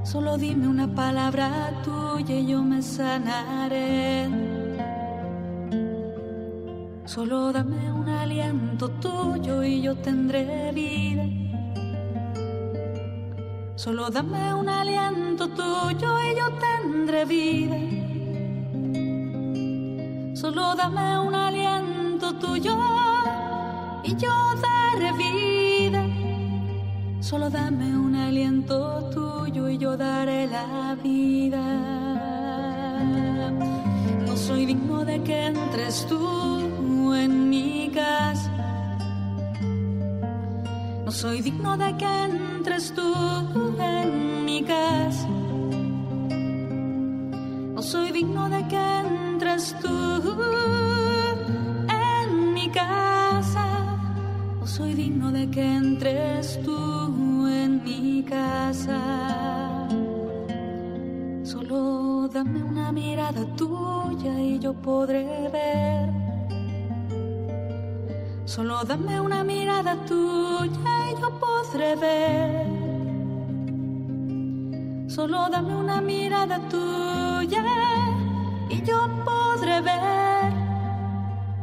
[0.03, 4.60] Solo dime una palabra tuya y yo me sanaré.
[7.13, 11.25] Solo dame un aliento tuyo y yo tendré vida.
[13.75, 17.77] Solo dame un aliento tuyo y yo tendré vida.
[20.35, 22.77] Solo dame un aliento tuyo
[24.05, 26.07] y yo daré vida.
[27.19, 31.61] Solo dame un aliento tuyo y yo daré la vida.
[34.25, 36.70] No soy digno de que entres tú
[37.15, 38.51] en mi casa.
[41.05, 43.13] No soy digno de que entres tú
[43.79, 45.27] en mi casa.
[47.75, 49.89] No soy digno de que entres tú
[51.89, 53.65] en mi casa.
[54.59, 58.99] No soy digno de que entres tú en mi casa.
[61.43, 66.20] Solo dame una mirada tuya y yo podré ver
[68.53, 72.67] Solo dame una mirada tuya y yo podré ver.
[75.07, 77.63] Solo dame una mirada tuya
[78.69, 80.51] y yo podré ver.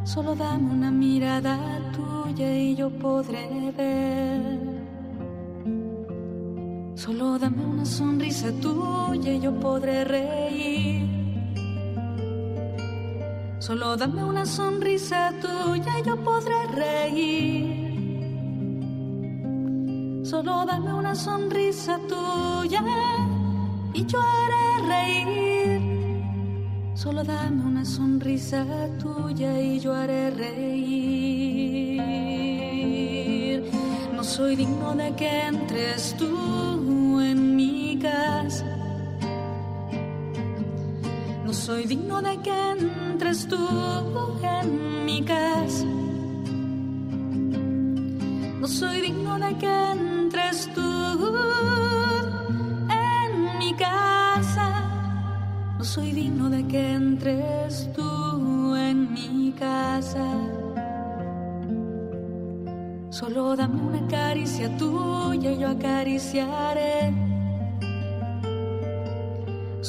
[0.04, 1.58] Solo dame una mirada
[1.92, 4.58] tuya y yo podré ver.
[6.94, 11.07] Solo dame una sonrisa tuya y yo podré reír.
[13.68, 17.92] Solo dame una sonrisa tuya y yo podré reír.
[20.24, 22.82] Solo dame una sonrisa tuya
[23.92, 25.82] y yo haré reír.
[26.94, 28.64] Solo dame una sonrisa
[28.98, 31.20] tuya y yo haré reír.
[34.14, 38.77] No soy digno de que entres tú en mi casa
[41.48, 43.56] No soy digno de que entres tú
[44.42, 45.86] en mi casa.
[48.60, 50.82] No soy digno de que entres tú
[52.90, 54.68] en mi casa.
[55.78, 60.26] No soy digno de que entres tú en mi casa.
[63.08, 67.27] Solo dame una caricia tuya y yo acariciaré.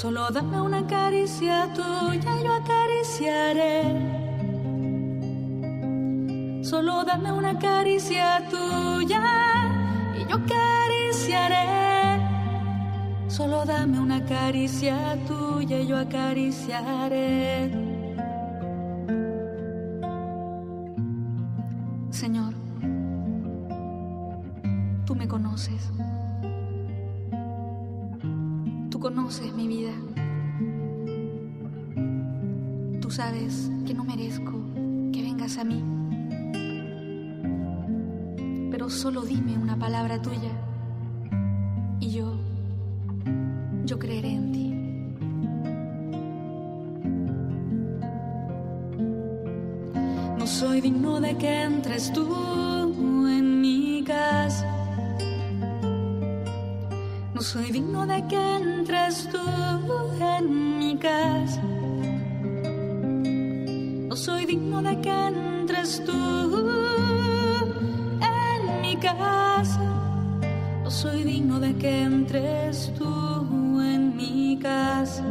[0.02, 3.84] Solo dame una caricia tuya y yo acariciaré.
[6.64, 9.22] Solo dame una caricia tuya
[10.16, 11.68] y yo acariciaré.
[13.28, 17.70] Solo dame una caricia tuya y yo acariciaré.
[22.10, 22.54] Señor,
[25.06, 25.92] tú me conoces.
[29.10, 29.92] Conoces mi vida.
[33.02, 34.54] Tú sabes que no merezco
[35.12, 35.84] que vengas a mí.
[38.70, 40.52] Pero solo dime una palabra tuya
[42.00, 42.38] y yo,
[43.84, 44.74] yo creeré en ti.
[50.38, 52.28] No soy digno de que entres tú
[57.52, 59.40] soy digno de que entres tú
[60.38, 61.64] en mi casa.
[64.08, 66.14] No soy digno de que entres tú
[68.22, 69.82] en mi casa.
[70.84, 75.24] No soy digno de que entres tú en mi casa.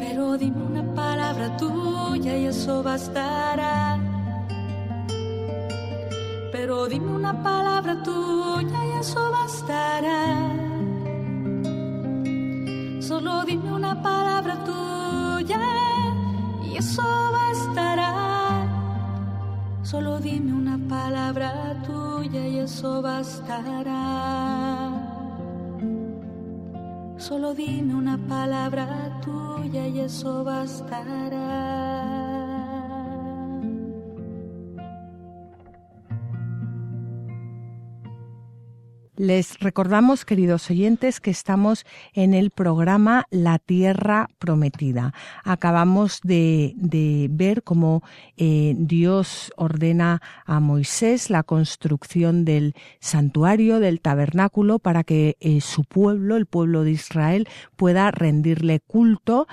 [0.00, 3.96] Pero dime una palabra tuya y eso bastará.
[6.50, 10.22] Pero dime una palabra tuya eso bastará.
[13.00, 15.60] Solo dime una palabra tuya
[16.64, 18.12] y eso bastará.
[19.82, 24.02] Solo dime una palabra tuya y eso bastará.
[27.16, 31.97] Solo dime una palabra tuya y eso bastará.
[39.18, 45.12] Les recordamos, queridos oyentes, que estamos en el programa La Tierra Prometida.
[45.42, 48.04] Acabamos de, de ver cómo
[48.36, 55.82] eh, Dios ordena a Moisés la construcción del santuario, del tabernáculo, para que eh, su
[55.82, 59.48] pueblo, el pueblo de Israel, pueda rendirle culto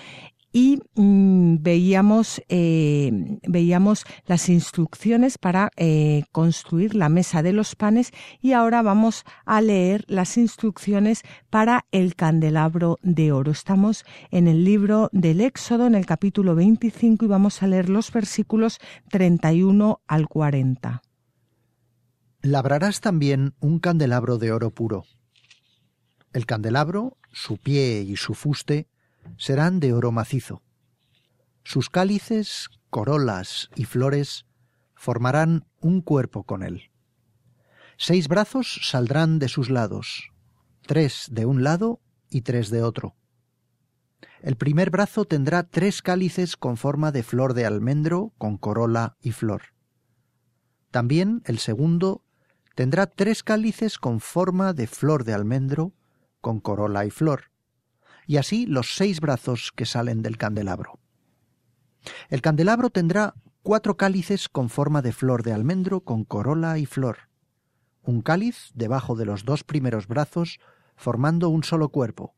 [0.55, 3.11] y mmm, veíamos, eh,
[3.45, 9.59] veíamos las instrucciones para eh, construir la mesa de los panes y ahora vamos a
[9.59, 13.51] leer las instrucciones para el candelabro de oro.
[13.51, 18.09] Estamos en el libro del Éxodo, en el capítulo 25 y vamos a leer los
[18.13, 21.01] versículos 31 al 40.
[22.43, 25.03] Labrarás también un candelabro de oro puro.
[26.31, 28.87] El candelabro, su pie y su fuste,
[29.37, 30.61] serán de oro macizo.
[31.63, 34.45] Sus cálices, corolas y flores
[34.93, 36.91] formarán un cuerpo con él.
[37.97, 40.31] Seis brazos saldrán de sus lados,
[40.85, 43.15] tres de un lado y tres de otro.
[44.41, 49.31] El primer brazo tendrá tres cálices con forma de flor de almendro con corola y
[49.31, 49.73] flor.
[50.91, 52.23] También el segundo
[52.75, 55.93] tendrá tres cálices con forma de flor de almendro
[56.41, 57.54] con corola y flor
[58.27, 60.99] y así los seis brazos que salen del candelabro.
[62.29, 63.33] El candelabro tendrá
[63.63, 67.29] cuatro cálices con forma de flor de almendro con corola y flor,
[68.03, 70.59] un cáliz debajo de los dos primeros brazos
[70.95, 72.35] formando un solo cuerpo,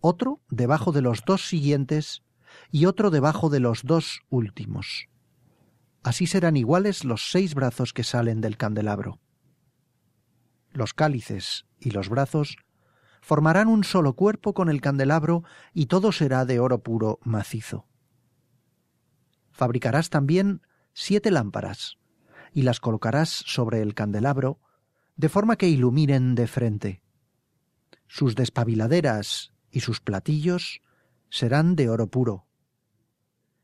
[0.00, 2.22] otro debajo de los dos siguientes
[2.70, 5.08] y otro debajo de los dos últimos.
[6.02, 9.18] Así serán iguales los seis brazos que salen del candelabro.
[10.70, 12.56] Los cálices y los brazos
[13.26, 15.42] formarán un solo cuerpo con el candelabro
[15.74, 17.84] y todo será de oro puro macizo.
[19.50, 20.62] Fabricarás también
[20.92, 21.98] siete lámparas
[22.52, 24.60] y las colocarás sobre el candelabro
[25.16, 27.02] de forma que iluminen de frente.
[28.06, 30.80] Sus despabiladeras y sus platillos
[31.28, 32.46] serán de oro puro.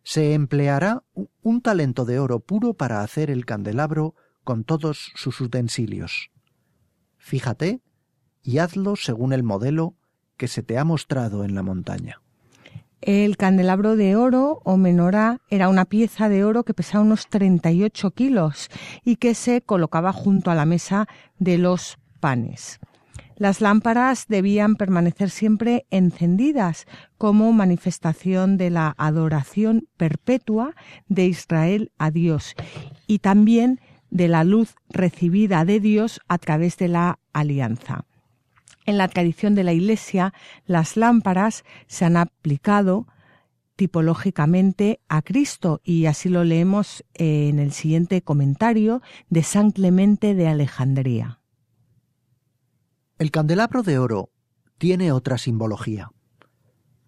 [0.03, 1.05] Se empleará
[1.41, 6.33] un talento de oro puro para hacer el candelabro con todos sus utensilios.
[7.17, 7.81] Fíjate
[8.43, 9.95] y hazlo según el modelo
[10.37, 12.21] que se te ha mostrado en la montaña.
[13.01, 18.13] El candelabro de oro o menorá era una pieza de oro que pesaba unos 38
[18.13, 18.69] kilos
[19.05, 22.79] y que se colocaba junto a la mesa de los panes.
[23.37, 26.87] Las lámparas debían permanecer siempre encendidas
[27.19, 30.77] como manifestación de la adoración perpetua
[31.09, 32.55] de Israel a Dios
[33.09, 33.81] y también
[34.11, 38.05] de la luz recibida de Dios a través de la alianza.
[38.85, 40.35] En la tradición de la Iglesia,
[40.67, 43.07] las lámparas se han aplicado
[43.77, 50.49] tipológicamente a Cristo y así lo leemos en el siguiente comentario de San Clemente de
[50.49, 51.41] Alejandría.
[53.19, 54.31] El candelabro de oro
[54.79, 56.11] tiene otra simbología,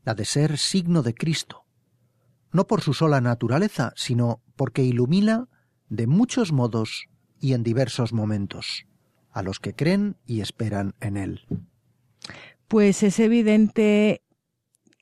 [0.04, 1.64] la de ser signo de Cristo,
[2.52, 5.48] no por su sola naturaleza, sino porque ilumina
[5.88, 7.06] de muchos modos
[7.40, 8.86] y en diversos momentos
[9.34, 11.40] a los que creen y esperan en Él.
[12.68, 14.22] Pues es evidente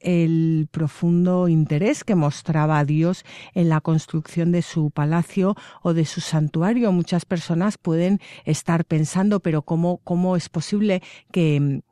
[0.00, 3.24] el profundo interés que mostraba Dios
[3.54, 6.90] en la construcción de su palacio o de su santuario.
[6.90, 11.82] Muchas personas pueden estar pensando, pero ¿cómo, cómo es posible que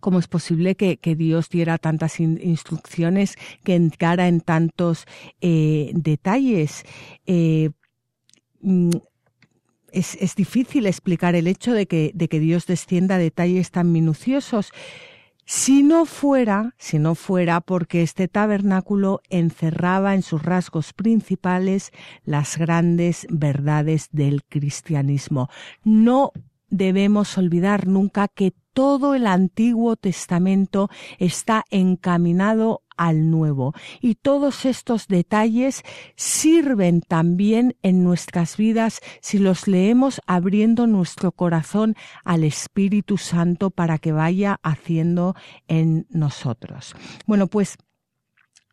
[0.00, 3.34] cómo es posible que, Dios diera tantas instrucciones,
[3.64, 5.06] que entrara en tantos
[5.40, 6.84] eh, detalles.
[7.26, 7.70] Eh,
[9.92, 13.92] mm, es, difícil explicar el hecho de que, de que Dios descienda a detalles tan
[13.92, 14.70] minuciosos.
[15.44, 21.90] Si no fuera, si no fuera porque este tabernáculo encerraba en sus rasgos principales
[22.24, 25.48] las grandes verdades del cristianismo.
[25.84, 26.32] No
[26.68, 33.72] debemos olvidar nunca que todo el Antiguo Testamento está encaminado al nuevo.
[34.00, 35.82] Y todos estos detalles
[36.16, 43.98] sirven también en nuestras vidas si los leemos abriendo nuestro corazón al Espíritu Santo para
[43.98, 45.34] que vaya haciendo
[45.68, 46.94] en nosotros.
[47.26, 47.78] Bueno, pues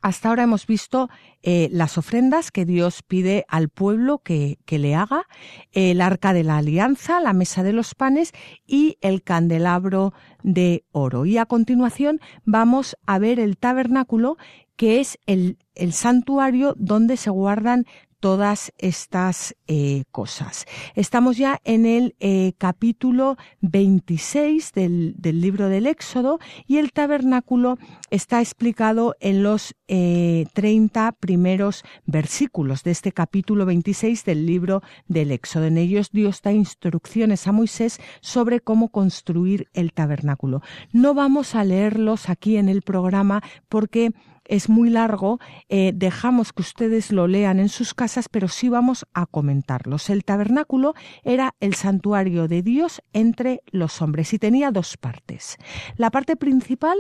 [0.05, 1.09] hasta ahora hemos visto
[1.41, 5.23] eh, las ofrendas que Dios pide al pueblo que, que, le haga,
[5.71, 8.31] el arca de la alianza, la mesa de los panes
[8.67, 11.25] y el candelabro de oro.
[11.25, 14.37] Y a continuación vamos a ver el tabernáculo,
[14.75, 17.85] que es el, el santuario donde se guardan
[18.20, 20.66] todas estas eh, cosas.
[20.95, 27.78] Estamos ya en el eh, capítulo 26 del, del, libro del Éxodo y el tabernáculo
[28.09, 35.32] está explicado en los eh, 30 primeros versículos de este capítulo 26 del libro del
[35.32, 35.66] Éxodo.
[35.66, 40.61] En ellos Dios da instrucciones a Moisés sobre cómo construir el tabernáculo.
[40.91, 44.11] No vamos a leerlos aquí en el programa porque
[44.47, 45.39] es muy largo,
[45.69, 50.09] eh, dejamos que ustedes lo lean en sus casas, pero sí vamos a comentarlos.
[50.09, 50.93] El tabernáculo
[51.23, 55.57] era el santuario de Dios entre los hombres y tenía dos partes.
[55.97, 56.97] La parte principal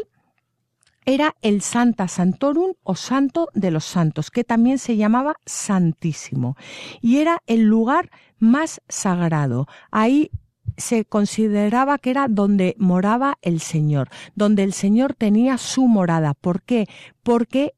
[1.05, 6.57] era el Santa Santorum o Santo de los Santos, que también se llamaba Santísimo,
[6.99, 9.67] y era el lugar más sagrado.
[9.91, 10.31] Ahí
[10.77, 16.33] se consideraba que era donde moraba el Señor, donde el Señor tenía su morada.
[16.33, 16.87] ¿Por qué?
[17.23, 17.73] Porque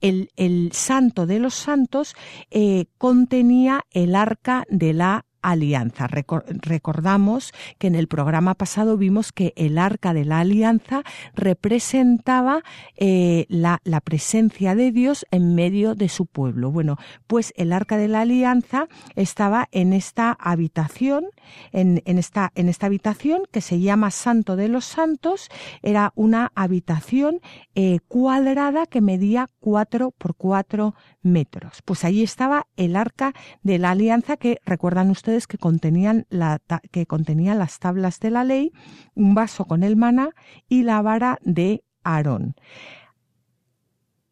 [0.00, 2.14] el, el santo de los santos
[2.50, 6.06] eh, contenía el arca de la alianza.
[6.06, 11.02] Recordamos que en el programa pasado vimos que el arca de la alianza
[11.34, 12.62] representaba
[12.96, 16.70] eh, la, presencia de Dios en medio de su pueblo.
[16.70, 21.26] Bueno, pues el arca de la alianza estaba en esta habitación,
[21.72, 25.48] en, esta, habitación que se llama Santo de los Santos.
[25.82, 27.40] Era una habitación
[27.74, 31.82] eh, cuadrada que medía cuatro por cuatro metros.
[31.84, 33.32] Pues allí estaba el arca
[33.62, 36.60] de la alianza que recuerdan ustedes que contenían, la,
[36.90, 38.72] que las tablas de la ley,
[39.14, 40.30] un vaso con el maná
[40.68, 42.54] y la vara de Aarón.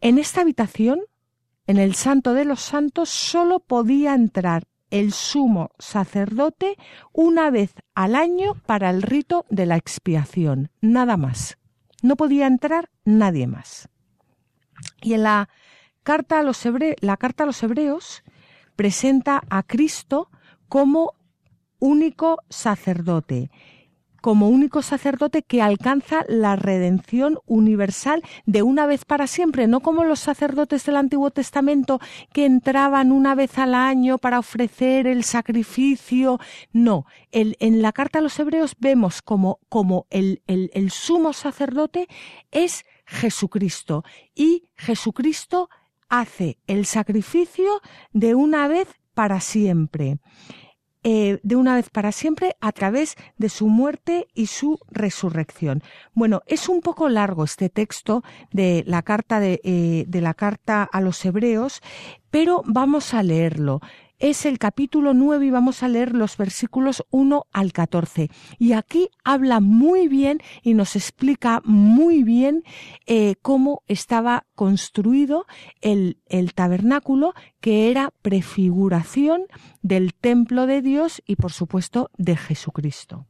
[0.00, 1.00] En esta habitación,
[1.66, 6.76] en el Santo de los Santos, solo podía entrar el sumo sacerdote
[7.12, 11.58] una vez al año para el rito de la expiación, nada más.
[12.02, 13.88] No podía entrar nadie más.
[15.02, 15.48] Y en la
[16.02, 16.62] carta a los,
[17.00, 18.22] la carta a los hebreos
[18.74, 20.30] presenta a Cristo
[20.70, 21.14] como
[21.80, 23.50] único sacerdote,
[24.22, 30.04] como único sacerdote que alcanza la redención universal de una vez para siempre, no como
[30.04, 31.98] los sacerdotes del Antiguo Testamento
[32.32, 36.38] que entraban una vez al año para ofrecer el sacrificio.
[36.72, 42.06] No, en la carta a los hebreos vemos como, como el, el, el sumo sacerdote
[42.52, 44.04] es Jesucristo
[44.36, 45.68] y Jesucristo
[46.08, 47.80] hace el sacrificio
[48.12, 50.18] de una vez para siempre.
[51.02, 55.82] Eh, de una vez para siempre a través de su muerte y su resurrección.
[56.12, 60.82] Bueno, es un poco largo este texto de la carta de, eh, de la carta
[60.82, 61.80] a los hebreos,
[62.30, 63.80] pero vamos a leerlo.
[64.20, 68.30] Es el capítulo 9 y vamos a leer los versículos 1 al 14.
[68.58, 72.62] Y aquí habla muy bien y nos explica muy bien
[73.06, 75.46] eh, cómo estaba construido
[75.80, 79.46] el, el tabernáculo, que era prefiguración
[79.82, 83.26] del templo de Dios y por supuesto de Jesucristo.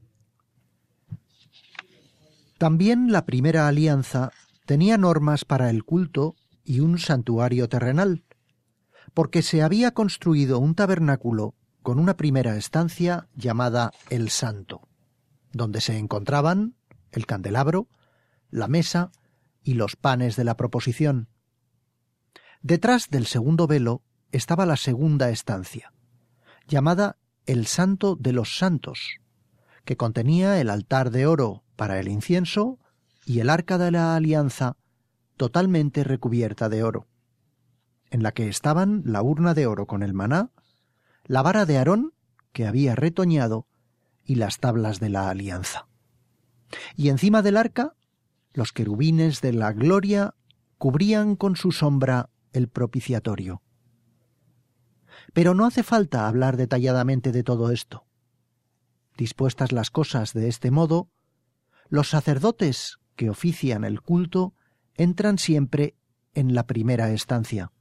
[2.59, 4.33] También la primera alianza
[4.67, 6.35] tenía normas para el culto
[6.65, 8.23] y un santuario terrenal,
[9.15, 14.89] porque se había construido un tabernáculo con una primera estancia llamada el Santo,
[15.53, 16.75] donde se encontraban
[17.11, 17.89] el candelabro,
[18.51, 19.11] la mesa
[19.63, 21.29] y los panes de la proposición.
[22.63, 24.03] Detrás del segundo velo
[24.33, 25.93] estaba la segunda estancia,
[26.67, 29.19] llamada el Santo de los Santos,
[29.85, 32.79] que contenía el altar de oro para el incienso
[33.25, 34.77] y el arca de la alianza
[35.37, 37.07] totalmente recubierta de oro,
[38.11, 40.51] en la que estaban la urna de oro con el maná,
[41.25, 42.13] la vara de Aarón
[42.53, 43.67] que había retoñado
[44.25, 45.87] y las tablas de la alianza.
[46.97, 47.95] Y encima del arca
[48.53, 50.35] los querubines de la gloria
[50.79, 53.63] cubrían con su sombra el propiciatorio.
[55.33, 58.07] Pero no hace falta hablar detalladamente de todo esto.
[59.17, 61.11] Dispuestas las cosas de este modo,
[61.89, 64.55] los sacerdotes que ofician el culto
[64.95, 65.97] entran siempre
[66.35, 67.73] en la primera estancia.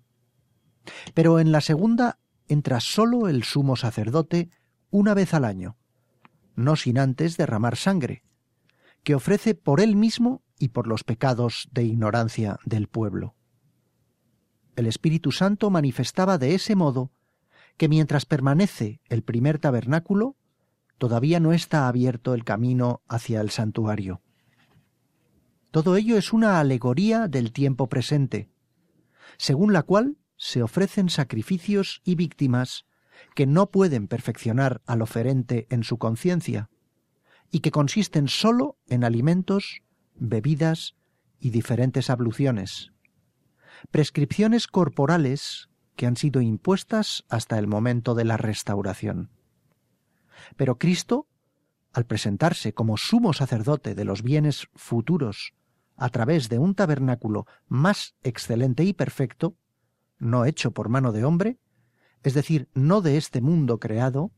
[1.14, 4.50] Pero en la segunda entra sólo el sumo sacerdote
[4.90, 5.78] una vez al año,
[6.56, 8.24] no sin antes derramar sangre,
[9.04, 13.36] que ofrece por él mismo y por los pecados de ignorancia del pueblo.
[14.76, 17.12] El Espíritu Santo manifestaba de ese modo
[17.78, 20.36] que mientras permanece el primer tabernáculo,
[20.98, 24.22] todavía no está abierto el camino hacia el santuario.
[25.72, 28.50] Todo ello es una alegoría del tiempo presente,
[29.38, 32.86] según la cual se ofrecen sacrificios y víctimas
[33.36, 36.70] que no pueden perfeccionar al oferente en su conciencia,
[37.52, 39.82] y que consisten sólo en alimentos,
[40.16, 40.96] bebidas
[41.40, 42.94] y diferentes abluciones.
[43.92, 49.32] Prescripciones corporales que han sido impuestas hasta el momento de la restauración.
[50.56, 51.28] Pero Cristo,
[51.92, 55.54] al presentarse como sumo sacerdote de los bienes futuros
[55.98, 59.58] a través de un tabernáculo más excelente y perfecto,
[60.20, 61.58] no hecho por mano de hombre,
[62.24, 64.32] es decir, no de este mundo creado,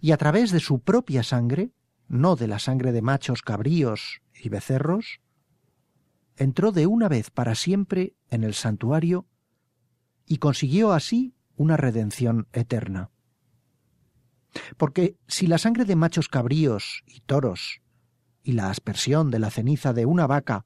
[0.00, 1.72] y a través de su propia sangre,
[2.08, 5.20] no de la sangre de machos cabríos y becerros,
[6.36, 9.26] entró de una vez para siempre en el santuario
[10.26, 13.10] y consiguió así una redención eterna.
[14.76, 17.82] Porque si la sangre de machos cabríos y toros
[18.42, 20.64] y la aspersión de la ceniza de una vaca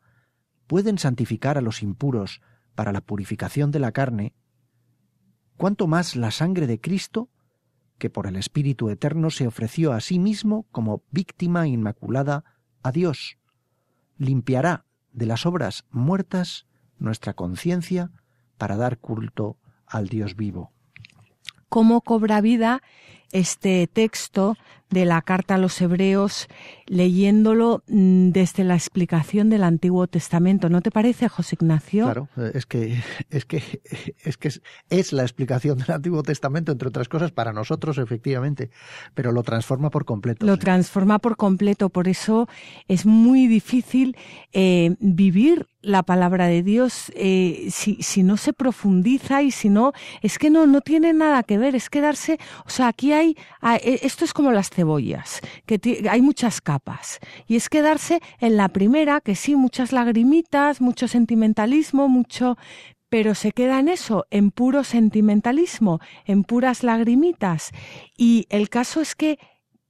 [0.66, 2.41] pueden santificar a los impuros
[2.79, 4.35] para la purificación de la carne,
[5.57, 7.29] cuánto más la sangre de Cristo,
[7.99, 12.45] que por el Espíritu Eterno se ofreció a sí mismo como víctima inmaculada
[12.85, 13.37] a Dios,
[14.16, 16.68] limpiará de las obras muertas
[17.01, 18.12] nuestra conciencia
[18.59, 20.70] para dar culto al Dios vivo.
[21.68, 22.81] ¿Cómo cobra vida
[23.33, 24.57] este texto
[24.91, 26.49] de la carta a los hebreos
[26.87, 30.70] leyéndolo mm, desde la explicación del Antiguo Testamento.
[30.70, 32.05] ¿No te parece, José Ignacio?
[32.05, 33.62] Claro, es que es que
[34.24, 34.51] es que
[34.89, 38.70] es, la explicación del Antiguo Testamento entre otras cosas para nosotros efectivamente,
[39.14, 40.47] pero lo transforma por completo.
[40.47, 42.49] Lo transforma por completo, por eso
[42.89, 44.16] es muy difícil
[44.53, 49.93] eh, vivir la palabra de Dios eh, si, si no se profundiza y si no
[50.22, 54.01] es que no no tiene nada que ver, es quedarse, o sea, aquí hay, e,
[54.03, 57.19] esto es como las cebollas, que hay muchas capas.
[57.47, 62.57] Y es quedarse en la primera, que sí, muchas lagrimitas, mucho sentimentalismo, mucho...
[63.11, 67.71] Pero se queda en eso, en puro sentimentalismo, en puras lagrimitas.
[68.19, 69.39] Y el caso es que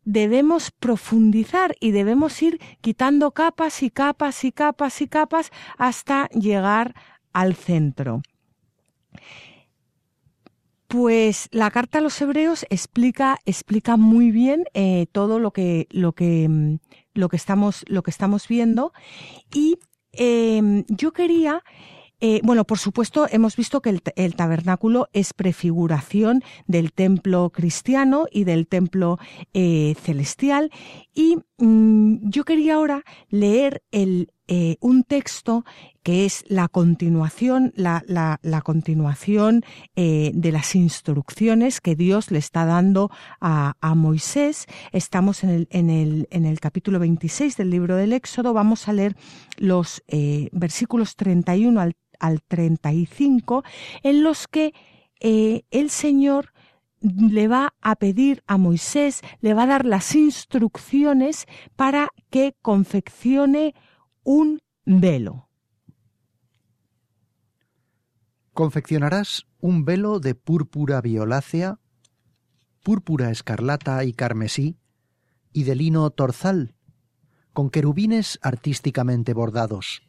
[0.05, 6.95] debemos profundizar y debemos ir quitando capas y capas y capas y capas hasta llegar
[7.33, 8.23] al centro.
[10.89, 16.13] Pues la carta a los hebreos explica, explica muy bien eh, todo lo que, lo
[16.13, 16.79] que, mm,
[17.13, 18.93] lo que estamos, lo que estamos viendo.
[19.53, 19.79] Y
[20.13, 21.63] em, yo quería
[22.21, 28.43] eh, bueno, por supuesto, hemos visto que el, tabernáculo es prefiguración del templo cristiano y
[28.43, 29.19] del templo
[29.55, 30.73] eh, celestial.
[31.15, 35.65] Y mm, yo quería ahora leer el, eh, un texto
[36.03, 39.63] que es la continuación, la, la, continuación
[39.95, 43.11] eh, de las instrucciones que Dios le está dando
[43.43, 44.65] a, a Moisés.
[44.93, 48.55] Estamos en el, en, el, en el, capítulo 26 del libro del Éxodo.
[48.55, 49.17] Vamos a leer
[49.59, 53.65] los eh, versículos 31 al, al 35,
[54.03, 54.73] en los que
[55.21, 56.53] el Señor
[57.01, 61.47] le va a pedir a Moisés, le va a dar las instrucciones
[61.77, 63.75] para que confeccione
[64.31, 65.49] un velo.
[68.53, 71.81] Confeccionarás un velo de púrpura violácea,
[72.83, 74.77] púrpura escarlata y carmesí,
[75.51, 76.75] y de lino torzal,
[77.55, 80.03] con querubines artísticamente bordados.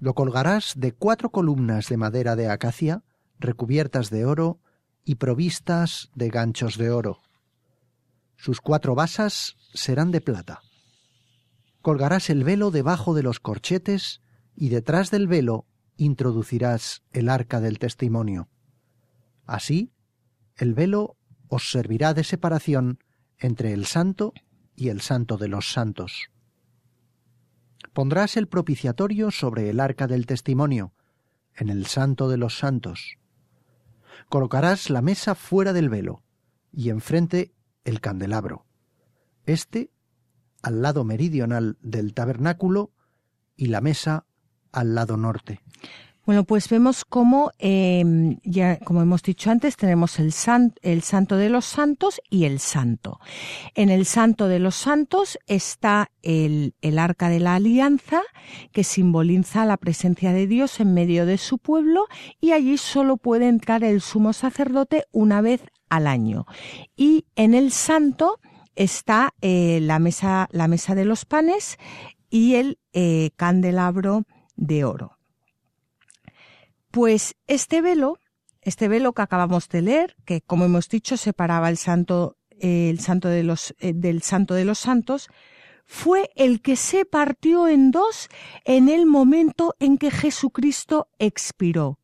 [0.00, 3.04] Lo colgarás de cuatro columnas de madera de acacia,
[3.38, 4.58] recubiertas de oro
[5.04, 7.22] y provistas de ganchos de oro.
[8.36, 10.62] Sus cuatro basas serán de plata.
[11.84, 14.22] Colgarás el velo debajo de los corchetes
[14.56, 15.66] y detrás del velo
[15.98, 18.48] introducirás el arca del testimonio.
[19.44, 19.92] Así,
[20.56, 21.18] el velo
[21.48, 23.00] os servirá de separación
[23.36, 24.32] entre el santo
[24.74, 26.30] y el santo de los santos.
[27.92, 30.94] Pondrás el propiciatorio sobre el arca del testimonio,
[31.54, 33.18] en el santo de los santos.
[34.30, 36.22] Colocarás la mesa fuera del velo
[36.72, 37.52] y enfrente
[37.84, 38.64] el candelabro.
[39.44, 39.90] Este
[40.64, 42.90] al lado meridional del tabernáculo
[43.56, 44.24] y la mesa
[44.72, 45.60] al lado norte.
[46.26, 50.32] Bueno, pues vemos cómo, em, ya como hemos dicho antes, tenemos el,
[50.80, 53.20] el santo de los santos y el santo.
[53.74, 58.22] En el santo de los santos está el, el arca de la alianza,
[58.72, 62.06] que simboliza la presencia de Dios en medio de su pueblo,
[62.40, 65.60] y allí solo puede entrar el sumo sacerdote una vez
[65.90, 66.46] al año.
[66.96, 68.40] Y en el santo
[68.76, 71.78] está eh, la, mesa, la mesa de los panes
[72.30, 74.24] y el eh, candelabro
[74.56, 75.18] de oro.
[76.90, 78.18] Pues este velo,
[78.62, 83.28] este velo que acabamos de leer, que como hemos dicho separaba el santo, el santo
[83.28, 85.28] de los, eh, del santo de los santos,
[85.86, 88.28] fue el que se partió en dos
[88.64, 91.98] en el momento en que Jesucristo expiró.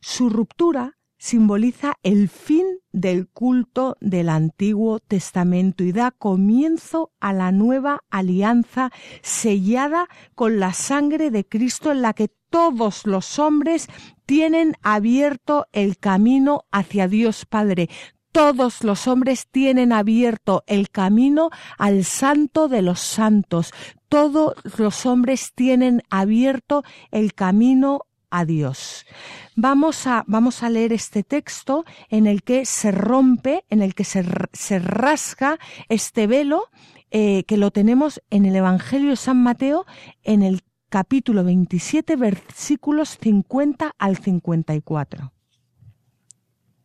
[0.00, 0.93] Su ruptura
[1.24, 8.90] simboliza el fin del culto del Antiguo Testamento y da comienzo a la nueva alianza
[9.22, 13.88] sellada con la sangre de Cristo en la que todos los hombres
[14.26, 17.88] tienen abierto el camino hacia Dios Padre.
[18.30, 21.48] Todos los hombres tienen abierto el camino
[21.78, 23.72] al santo de los santos.
[24.10, 28.02] Todos los hombres tienen abierto el camino
[28.34, 29.06] a Dios.
[29.54, 34.02] Vamos a, vamos a leer este texto en el que se rompe, en el que
[34.02, 35.58] se, se rasga
[35.88, 36.68] este velo,
[37.12, 39.86] eh, que lo tenemos en el Evangelio de San Mateo,
[40.24, 45.32] en el capítulo 27, versículos 50 al 54.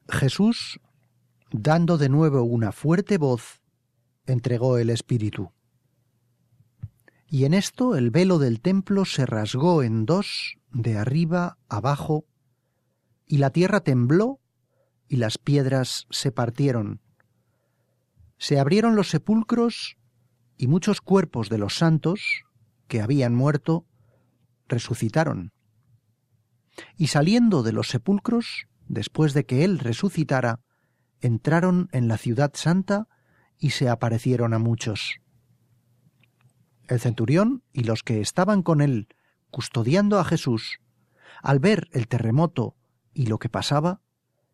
[0.07, 0.79] Jesús,
[1.51, 3.61] dando de nuevo una fuerte voz,
[4.27, 5.51] entregó el Espíritu.
[7.25, 12.25] Y en esto el velo del templo se rasgó en dos, de arriba abajo,
[13.25, 14.39] y la tierra tembló,
[15.07, 17.01] y las piedras se partieron.
[18.37, 19.97] Se abrieron los sepulcros,
[20.57, 22.43] y muchos cuerpos de los santos,
[22.87, 23.85] que habían muerto,
[24.67, 25.51] resucitaron.
[26.95, 30.59] Y saliendo de los sepulcros, después de que él resucitara,
[31.21, 33.07] entraron en la ciudad santa
[33.57, 35.19] y se aparecieron a muchos.
[36.87, 39.07] El centurión y los que estaban con él
[39.51, 40.79] custodiando a Jesús,
[41.41, 42.75] al ver el terremoto
[43.13, 44.01] y lo que pasaba,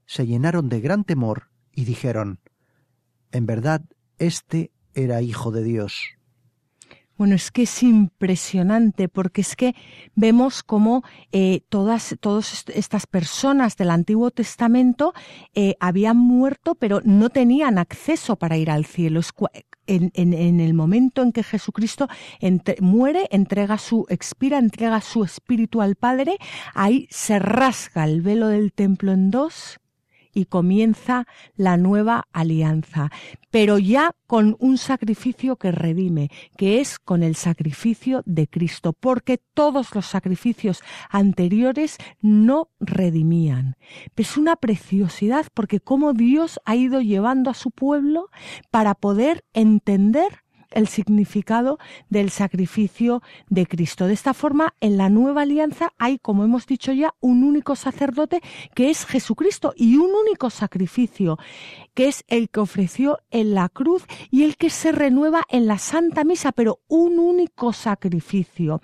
[0.06, 2.40] se llenaron de gran temor y dijeron,
[3.32, 3.82] En verdad,
[4.18, 6.16] este era hijo de Dios.
[7.18, 9.74] Bueno, es que es impresionante porque es que
[10.16, 15.14] vemos cómo eh, todas, todas estas personas del Antiguo Testamento
[15.54, 19.22] eh, habían muerto, pero no tenían acceso para ir al cielo.
[19.88, 22.08] En, en, el momento en que Jesucristo
[22.82, 26.38] muere, entrega su, expira, entrega su espíritu al Padre,
[26.74, 29.80] ahí se rasga el velo del templo en dos
[30.36, 31.26] y comienza
[31.56, 33.10] la nueva alianza,
[33.50, 39.40] pero ya con un sacrificio que redime, que es con el sacrificio de Cristo, porque
[39.56, 43.78] todos los sacrificios anteriores no redimían.
[44.16, 48.30] Es una preciosidad porque cómo Dios ha ido llevando a su pueblo
[48.70, 50.45] para poder entender
[50.76, 54.06] el significado del sacrificio de Cristo.
[54.06, 58.42] De esta forma, en la nueva alianza hay, como hemos dicho ya, un único sacerdote
[58.76, 61.40] que es Jesucristo y un único sacrificio
[61.96, 65.80] que es el que ofreció en la cruz y el que se renueva en la
[65.80, 68.82] Santa Misa, pero un único sacrificio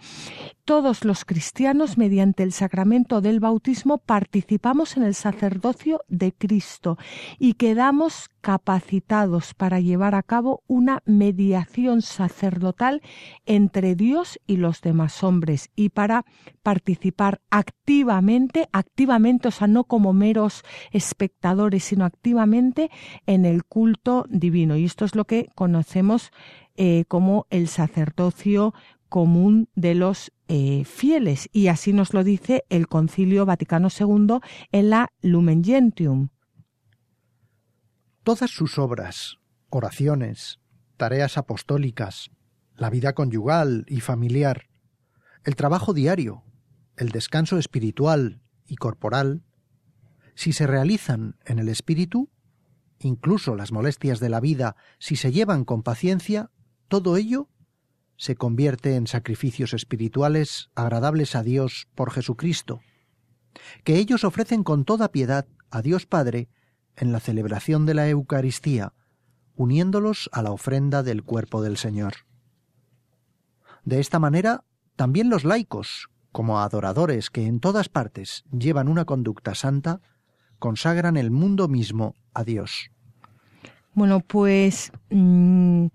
[0.72, 6.98] todos los cristianos, mediante el sacramento del bautismo, participamos en el sacerdocio de Cristo
[7.40, 13.02] y quedamos capacitados para llevar a cabo una mediación sacerdotal
[13.46, 16.24] entre Dios y los demás hombres y para
[16.64, 22.90] participar activamente, activamente, o sea, no como meros espectadores, sino activamente
[23.26, 24.78] en el culto divino.
[24.78, 26.32] Y esto es lo que conocemos
[26.78, 28.74] eh, como el sacerdocio
[29.12, 31.49] común de los eh, fieles.
[31.51, 34.39] Y así nos lo dice el Concilio Vaticano II
[34.72, 36.30] en la Lumen Gentium.
[38.24, 39.38] Todas sus obras,
[39.70, 40.59] oraciones,
[40.95, 42.32] tareas apostólicas,
[42.76, 44.70] la vida conyugal y familiar,
[45.43, 46.43] el trabajo diario,
[46.95, 49.43] el descanso espiritual y corporal,
[50.36, 52.30] si se realizan en el espíritu,
[52.99, 56.49] incluso las molestias de la vida, si se llevan con paciencia,
[56.88, 57.49] todo ello
[58.22, 62.82] se convierte en sacrificios espirituales agradables a Dios por Jesucristo,
[63.84, 66.48] que ellos ofrecen con toda piedad a Dios Padre
[66.96, 68.94] en la celebración de la Eucaristía,
[69.56, 72.14] uniéndolos a la ofrenda del cuerpo del Señor.
[73.86, 74.66] De esta manera,
[74.96, 80.00] también los laicos, como adoradores que en todas partes llevan una conducta santa,
[80.60, 82.92] consagran el mundo mismo a Dios.
[83.96, 85.88] Bueno, pues mm,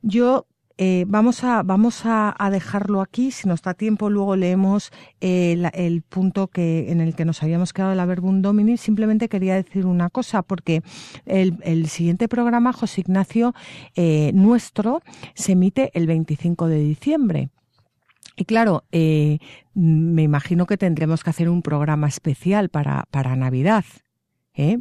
[0.00, 0.46] yo
[0.80, 3.32] eh, vamos a, vamos a, dejarlo aquí.
[3.32, 7.72] Si nos da tiempo, luego leemos eh, el punto que, en el que nos habíamos
[7.72, 8.76] quedado de la Verbum Domini.
[8.76, 10.82] Simplemente quería decir una cosa, porque
[11.26, 13.54] el, siguiente programa, José Ignacio,
[13.96, 15.02] eh, nuestro,
[15.34, 17.50] se emite el 25 de diciembre.
[18.36, 23.84] Y claro, me imagino que tendremos que hacer un programa especial para, para Navidad.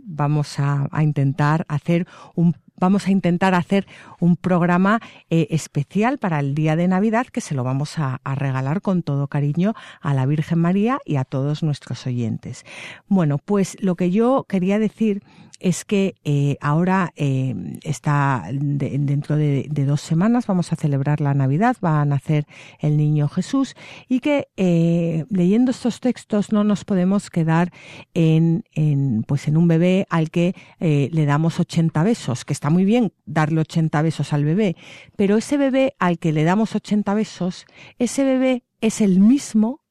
[0.04, 3.88] Vamos a, a, intentar hacer un vamos a intentar hacer
[4.19, 4.99] un programa
[5.30, 9.28] eh, especial para el día de Navidad que se lo vamos a, regalar con todo
[9.28, 12.65] cariño a la Virgen María y a todos nuestros oyentes.
[13.07, 15.23] Bueno, pues lo que yo quería decir
[15.60, 21.78] es que eh, ahora eh, está dentro de, dos semanas vamos a celebrar la Navidad,
[21.84, 22.45] va a nacer
[22.80, 23.76] el niño Jesús
[24.08, 27.72] y que eh, leyendo estos textos no nos podemos quedar
[28.14, 32.86] en, en pues en un bebé al que le damos 80 besos, que está muy
[32.86, 34.76] bien darle 80 besos al bebé,
[35.16, 37.66] pero ese bebé al que le damos 80 besos,
[37.97, 39.82] ese bebé es el mismo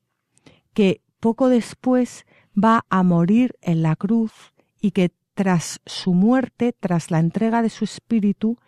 [0.74, 4.32] que poco después va a morir en la cruz
[4.80, 8.58] y que tras su muerte, tras la entrega de su espíritu,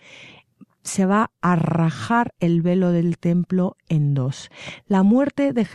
[0.83, 4.51] se va a rajar el velo del templo en dos.
[4.87, 5.67] La muerte de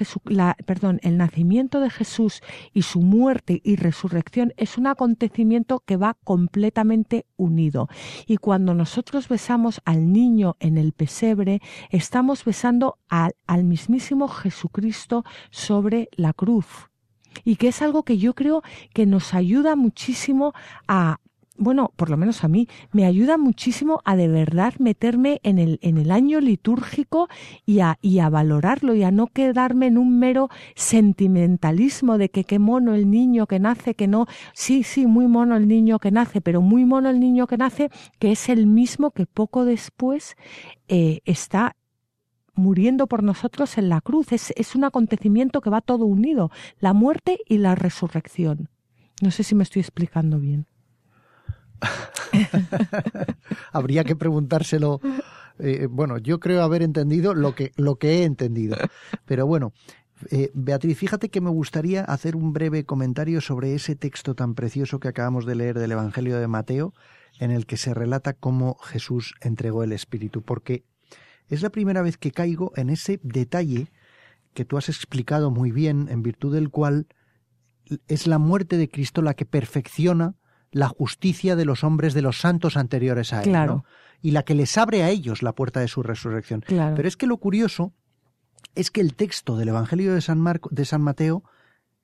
[0.65, 2.41] perdón, el nacimiento de Jesús
[2.73, 7.89] y su muerte y resurrección es un acontecimiento que va completamente unido.
[8.27, 16.09] Y cuando nosotros besamos al niño en el pesebre, estamos besando al mismísimo Jesucristo sobre
[16.15, 16.92] la cruz
[17.43, 18.63] y que es algo que yo creo
[18.93, 20.53] que nos ayuda muchísimo
[20.87, 21.17] a
[21.57, 25.79] bueno, por lo menos a mí, me ayuda muchísimo a de verdad meterme en el,
[25.81, 27.29] en el año litúrgico
[27.65, 32.43] y a, y a valorarlo y a no quedarme en un mero sentimentalismo de que
[32.43, 36.11] qué mono el niño que nace, que no, sí, sí, muy mono el niño que
[36.11, 40.35] nace, pero muy mono el niño que nace, que es el mismo que poco después
[40.87, 41.75] eh, está
[42.55, 44.31] muriendo por nosotros en la cruz.
[44.31, 48.69] Es, es un acontecimiento que va todo unido, la muerte y la resurrección.
[49.21, 50.67] No sé si me estoy explicando bien.
[53.71, 54.99] Habría que preguntárselo.
[55.59, 58.75] Eh, bueno, yo creo haber entendido lo que, lo que he entendido.
[59.25, 59.73] Pero bueno,
[60.31, 64.99] eh, Beatriz, fíjate que me gustaría hacer un breve comentario sobre ese texto tan precioso
[64.99, 66.93] que acabamos de leer del Evangelio de Mateo,
[67.39, 70.85] en el que se relata cómo Jesús entregó el Espíritu, porque
[71.49, 73.87] es la primera vez que caigo en ese detalle
[74.53, 77.07] que tú has explicado muy bien, en virtud del cual
[78.07, 80.35] es la muerte de Cristo la que perfecciona
[80.71, 83.85] la justicia de los hombres de los santos anteriores a él, claro.
[84.21, 86.63] y la que les abre a ellos la puerta de su resurrección.
[86.67, 87.93] Pero es que lo curioso
[88.73, 91.43] es que el texto del Evangelio de San, Marco, de San Mateo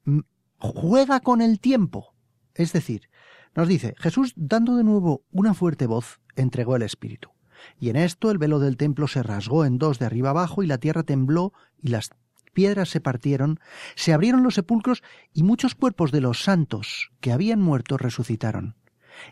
[0.05, 0.19] mm,
[0.59, 2.13] juega con el tiempo.
[2.53, 3.09] Es decir,
[3.55, 7.31] nos dice, Jesús, dando de nuevo una fuerte voz, entregó el Espíritu.
[7.79, 10.67] Y en esto el velo del templo se rasgó en dos de arriba abajo y
[10.67, 12.11] la tierra tembló y las
[12.53, 13.59] piedras se partieron,
[13.95, 15.03] se abrieron los sepulcros
[15.33, 18.75] y muchos cuerpos de los santos que habían muerto resucitaron.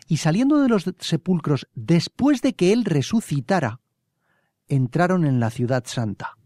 [0.06, 3.80] Y saliendo de los sepulcros después de que él resucitara,
[4.68, 6.36] entraron en la ciudad santa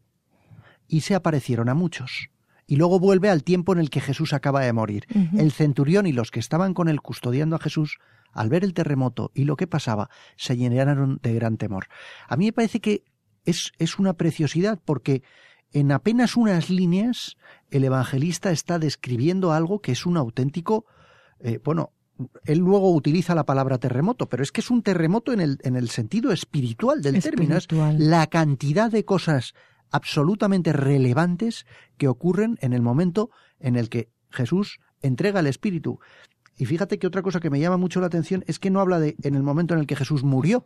[0.88, 2.28] y se aparecieron a muchos.
[2.66, 5.06] Y luego vuelve al tiempo en el que Jesús acaba de morir.
[5.36, 7.98] El centurión y los que estaban con él custodiando a Jesús
[8.32, 11.86] al ver el terremoto y lo que pasaba, se llenaron de gran temor.
[12.28, 13.04] A mí me parece que
[13.44, 15.22] es, es una preciosidad porque
[15.72, 17.36] en apenas unas líneas
[17.70, 20.86] el evangelista está describiendo algo que es un auténtico,
[21.40, 21.92] eh, bueno,
[22.44, 25.76] él luego utiliza la palabra terremoto, pero es que es un terremoto en el, en
[25.76, 27.56] el sentido espiritual del término.
[27.56, 27.66] Es
[27.98, 29.54] la cantidad de cosas
[29.90, 31.66] absolutamente relevantes
[31.96, 36.00] que ocurren en el momento en el que Jesús entrega el Espíritu.
[36.62, 39.00] Y fíjate que otra cosa que me llama mucho la atención es que no habla
[39.00, 40.64] de en el momento en el que Jesús murió.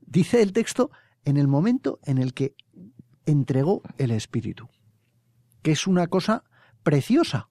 [0.00, 0.90] Dice el texto
[1.24, 2.56] en el momento en el que
[3.24, 4.68] entregó el Espíritu,
[5.62, 6.42] que es una cosa
[6.82, 7.50] preciosa.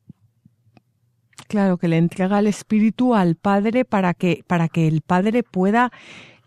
[1.47, 5.93] Claro, que le entrega el Espíritu al Padre para que, para que el Padre pueda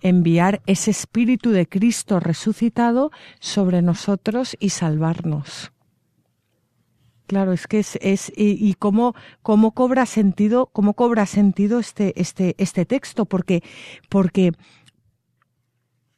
[0.02, 5.72] enviar ese Espíritu de Cristo resucitado sobre nosotros y salvarnos.
[7.26, 12.20] Claro, es que es, es y, y, cómo, cómo cobra sentido, cómo cobra sentido este,
[12.20, 13.62] este, este texto, porque,
[14.08, 14.52] porque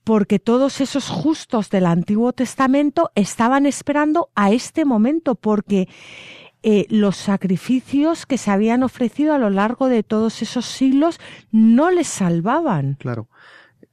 [0.06, 5.88] porque todos esos justos del Antiguo Testamento estaban esperando a este momento, porque
[6.62, 11.18] eh, los sacrificios que se habían ofrecido a lo largo de todos esos siglos
[11.50, 12.94] no les salvaban.
[13.00, 13.28] Claro,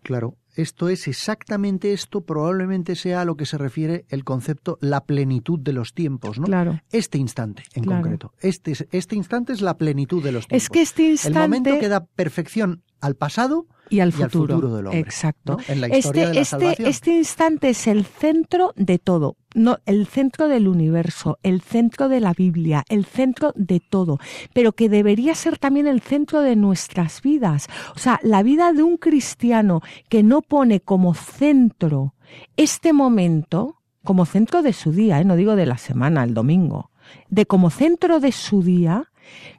[0.04, 0.36] claro.
[0.56, 5.60] Esto es exactamente esto, probablemente sea a lo que se refiere el concepto la plenitud
[5.60, 6.46] de los tiempos, ¿no?
[6.46, 6.80] Claro.
[6.92, 8.34] Este instante en concreto.
[8.40, 10.64] Este, este instante es la plenitud de los tiempos.
[10.64, 11.38] Es que este instante.
[11.38, 15.00] El momento que da perfección al pasado y al futuro, del hombre.
[15.00, 15.58] Exacto.
[15.68, 16.88] En la historia este, de la este, salvación.
[16.88, 22.22] este instante es el centro de todo, no, el centro del universo, el centro de
[22.22, 24.20] la Biblia, el centro de todo,
[24.54, 27.68] pero que debería ser también el centro de nuestras vidas.
[27.94, 32.16] O sea, la vida de un cristiano que no pone como centro
[32.56, 35.26] este momento, como centro de su día, ¿eh?
[35.26, 36.90] no digo de la semana, el domingo,
[37.28, 39.12] de como centro de su día,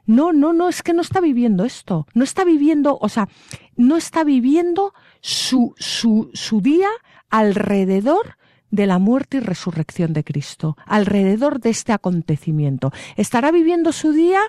[0.05, 2.07] no, no, no, es que no está viviendo esto.
[2.13, 3.29] No está viviendo, o sea,
[3.75, 6.89] no está viviendo su, su, su día
[7.29, 8.37] alrededor
[8.71, 12.91] de la muerte y resurrección de Cristo, alrededor de este acontecimiento.
[13.15, 14.41] Estará viviendo su día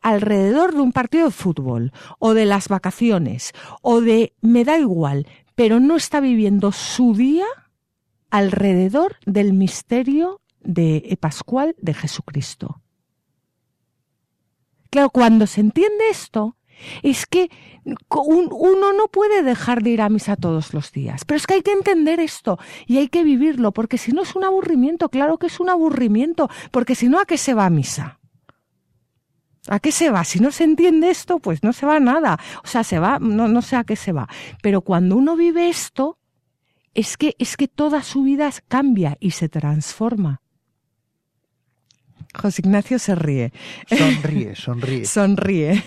[0.00, 3.52] alrededor de un partido de fútbol, o de las vacaciones,
[3.82, 7.46] o de me da igual, pero no está viviendo su día
[8.30, 12.80] alrededor del misterio de Pascual de Jesucristo.
[14.90, 16.56] Claro, cuando se entiende esto,
[17.02, 17.50] es que
[18.08, 21.24] uno no puede dejar de ir a misa todos los días.
[21.24, 24.34] Pero es que hay que entender esto y hay que vivirlo, porque si no es
[24.34, 27.70] un aburrimiento, claro que es un aburrimiento, porque si no, ¿a qué se va a
[27.70, 28.18] misa?
[29.68, 30.24] ¿A qué se va?
[30.24, 32.38] Si no se entiende esto, pues no se va a nada.
[32.64, 34.28] O sea, se va, no, no sé a qué se va.
[34.62, 36.18] Pero cuando uno vive esto,
[36.94, 40.40] es que, es que toda su vida cambia y se transforma.
[42.34, 43.52] José Ignacio se ríe.
[43.88, 45.04] Sonríe, sonríe.
[45.04, 45.82] sonríe.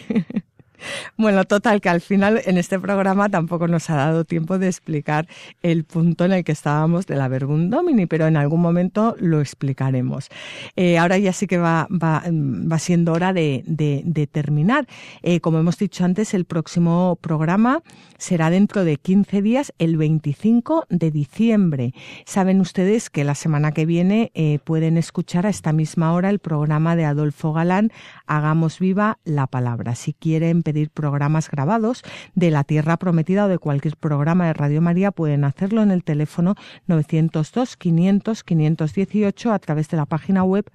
[1.18, 5.28] Bueno, total, que al final en este programa tampoco nos ha dado tiempo de explicar
[5.62, 9.42] el punto en el que estábamos de la Verbum Domini, pero en algún momento lo
[9.42, 10.30] explicaremos.
[10.76, 14.88] Eh, ahora ya sí que va, va, va siendo hora de terminar.
[15.22, 17.82] Eh, como hemos dicho antes, el próximo programa
[18.18, 21.94] será dentro de 15 días, el 25 de diciembre.
[22.26, 26.40] Saben ustedes que la semana que viene eh, pueden escuchar a esta misma hora el
[26.40, 27.92] programa de Adolfo Galán,
[28.26, 29.96] Hagamos viva la palabra.
[29.96, 32.02] Si quieren pedir programas grabados
[32.34, 36.04] de la Tierra Prometida o de cualquier programa de Radio María, pueden hacerlo en el
[36.04, 36.56] teléfono
[36.88, 40.66] 902 500 518 a través de la página web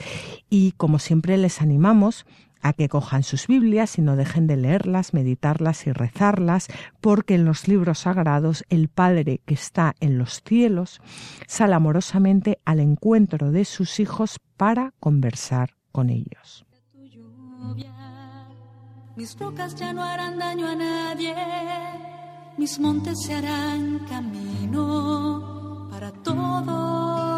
[0.50, 2.28] Y como siempre les animamos
[2.62, 6.68] a que cojan sus Biblias y no dejen de leerlas, meditarlas y rezarlas,
[7.02, 11.02] porque en los libros sagrados el Padre que está en los cielos
[11.48, 16.66] sale amorosamente al encuentro de sus hijos para conversar con ellos.
[19.16, 21.36] Mis rocas ya no harán daño a nadie,
[22.58, 27.29] mis montes se harán camino para todos.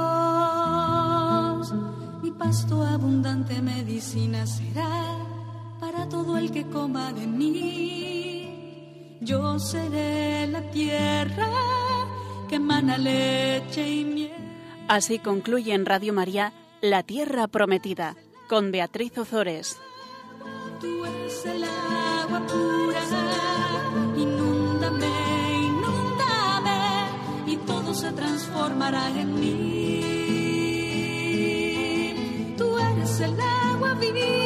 [2.42, 5.16] Pasto abundante medicina será
[5.80, 9.20] para todo el que coma de mí.
[9.22, 11.48] Yo seré la tierra
[12.50, 14.32] que emana leche y miel.
[14.88, 18.16] Así concluye en Radio María La Tierra Prometida
[18.50, 19.78] con Beatriz Ozores.
[20.80, 23.04] Tú eres el agua pura,
[24.18, 25.14] inúndame,
[25.68, 26.80] inúndame,
[27.46, 29.81] y todo se transformará en mí.
[33.22, 34.41] el agua vivir.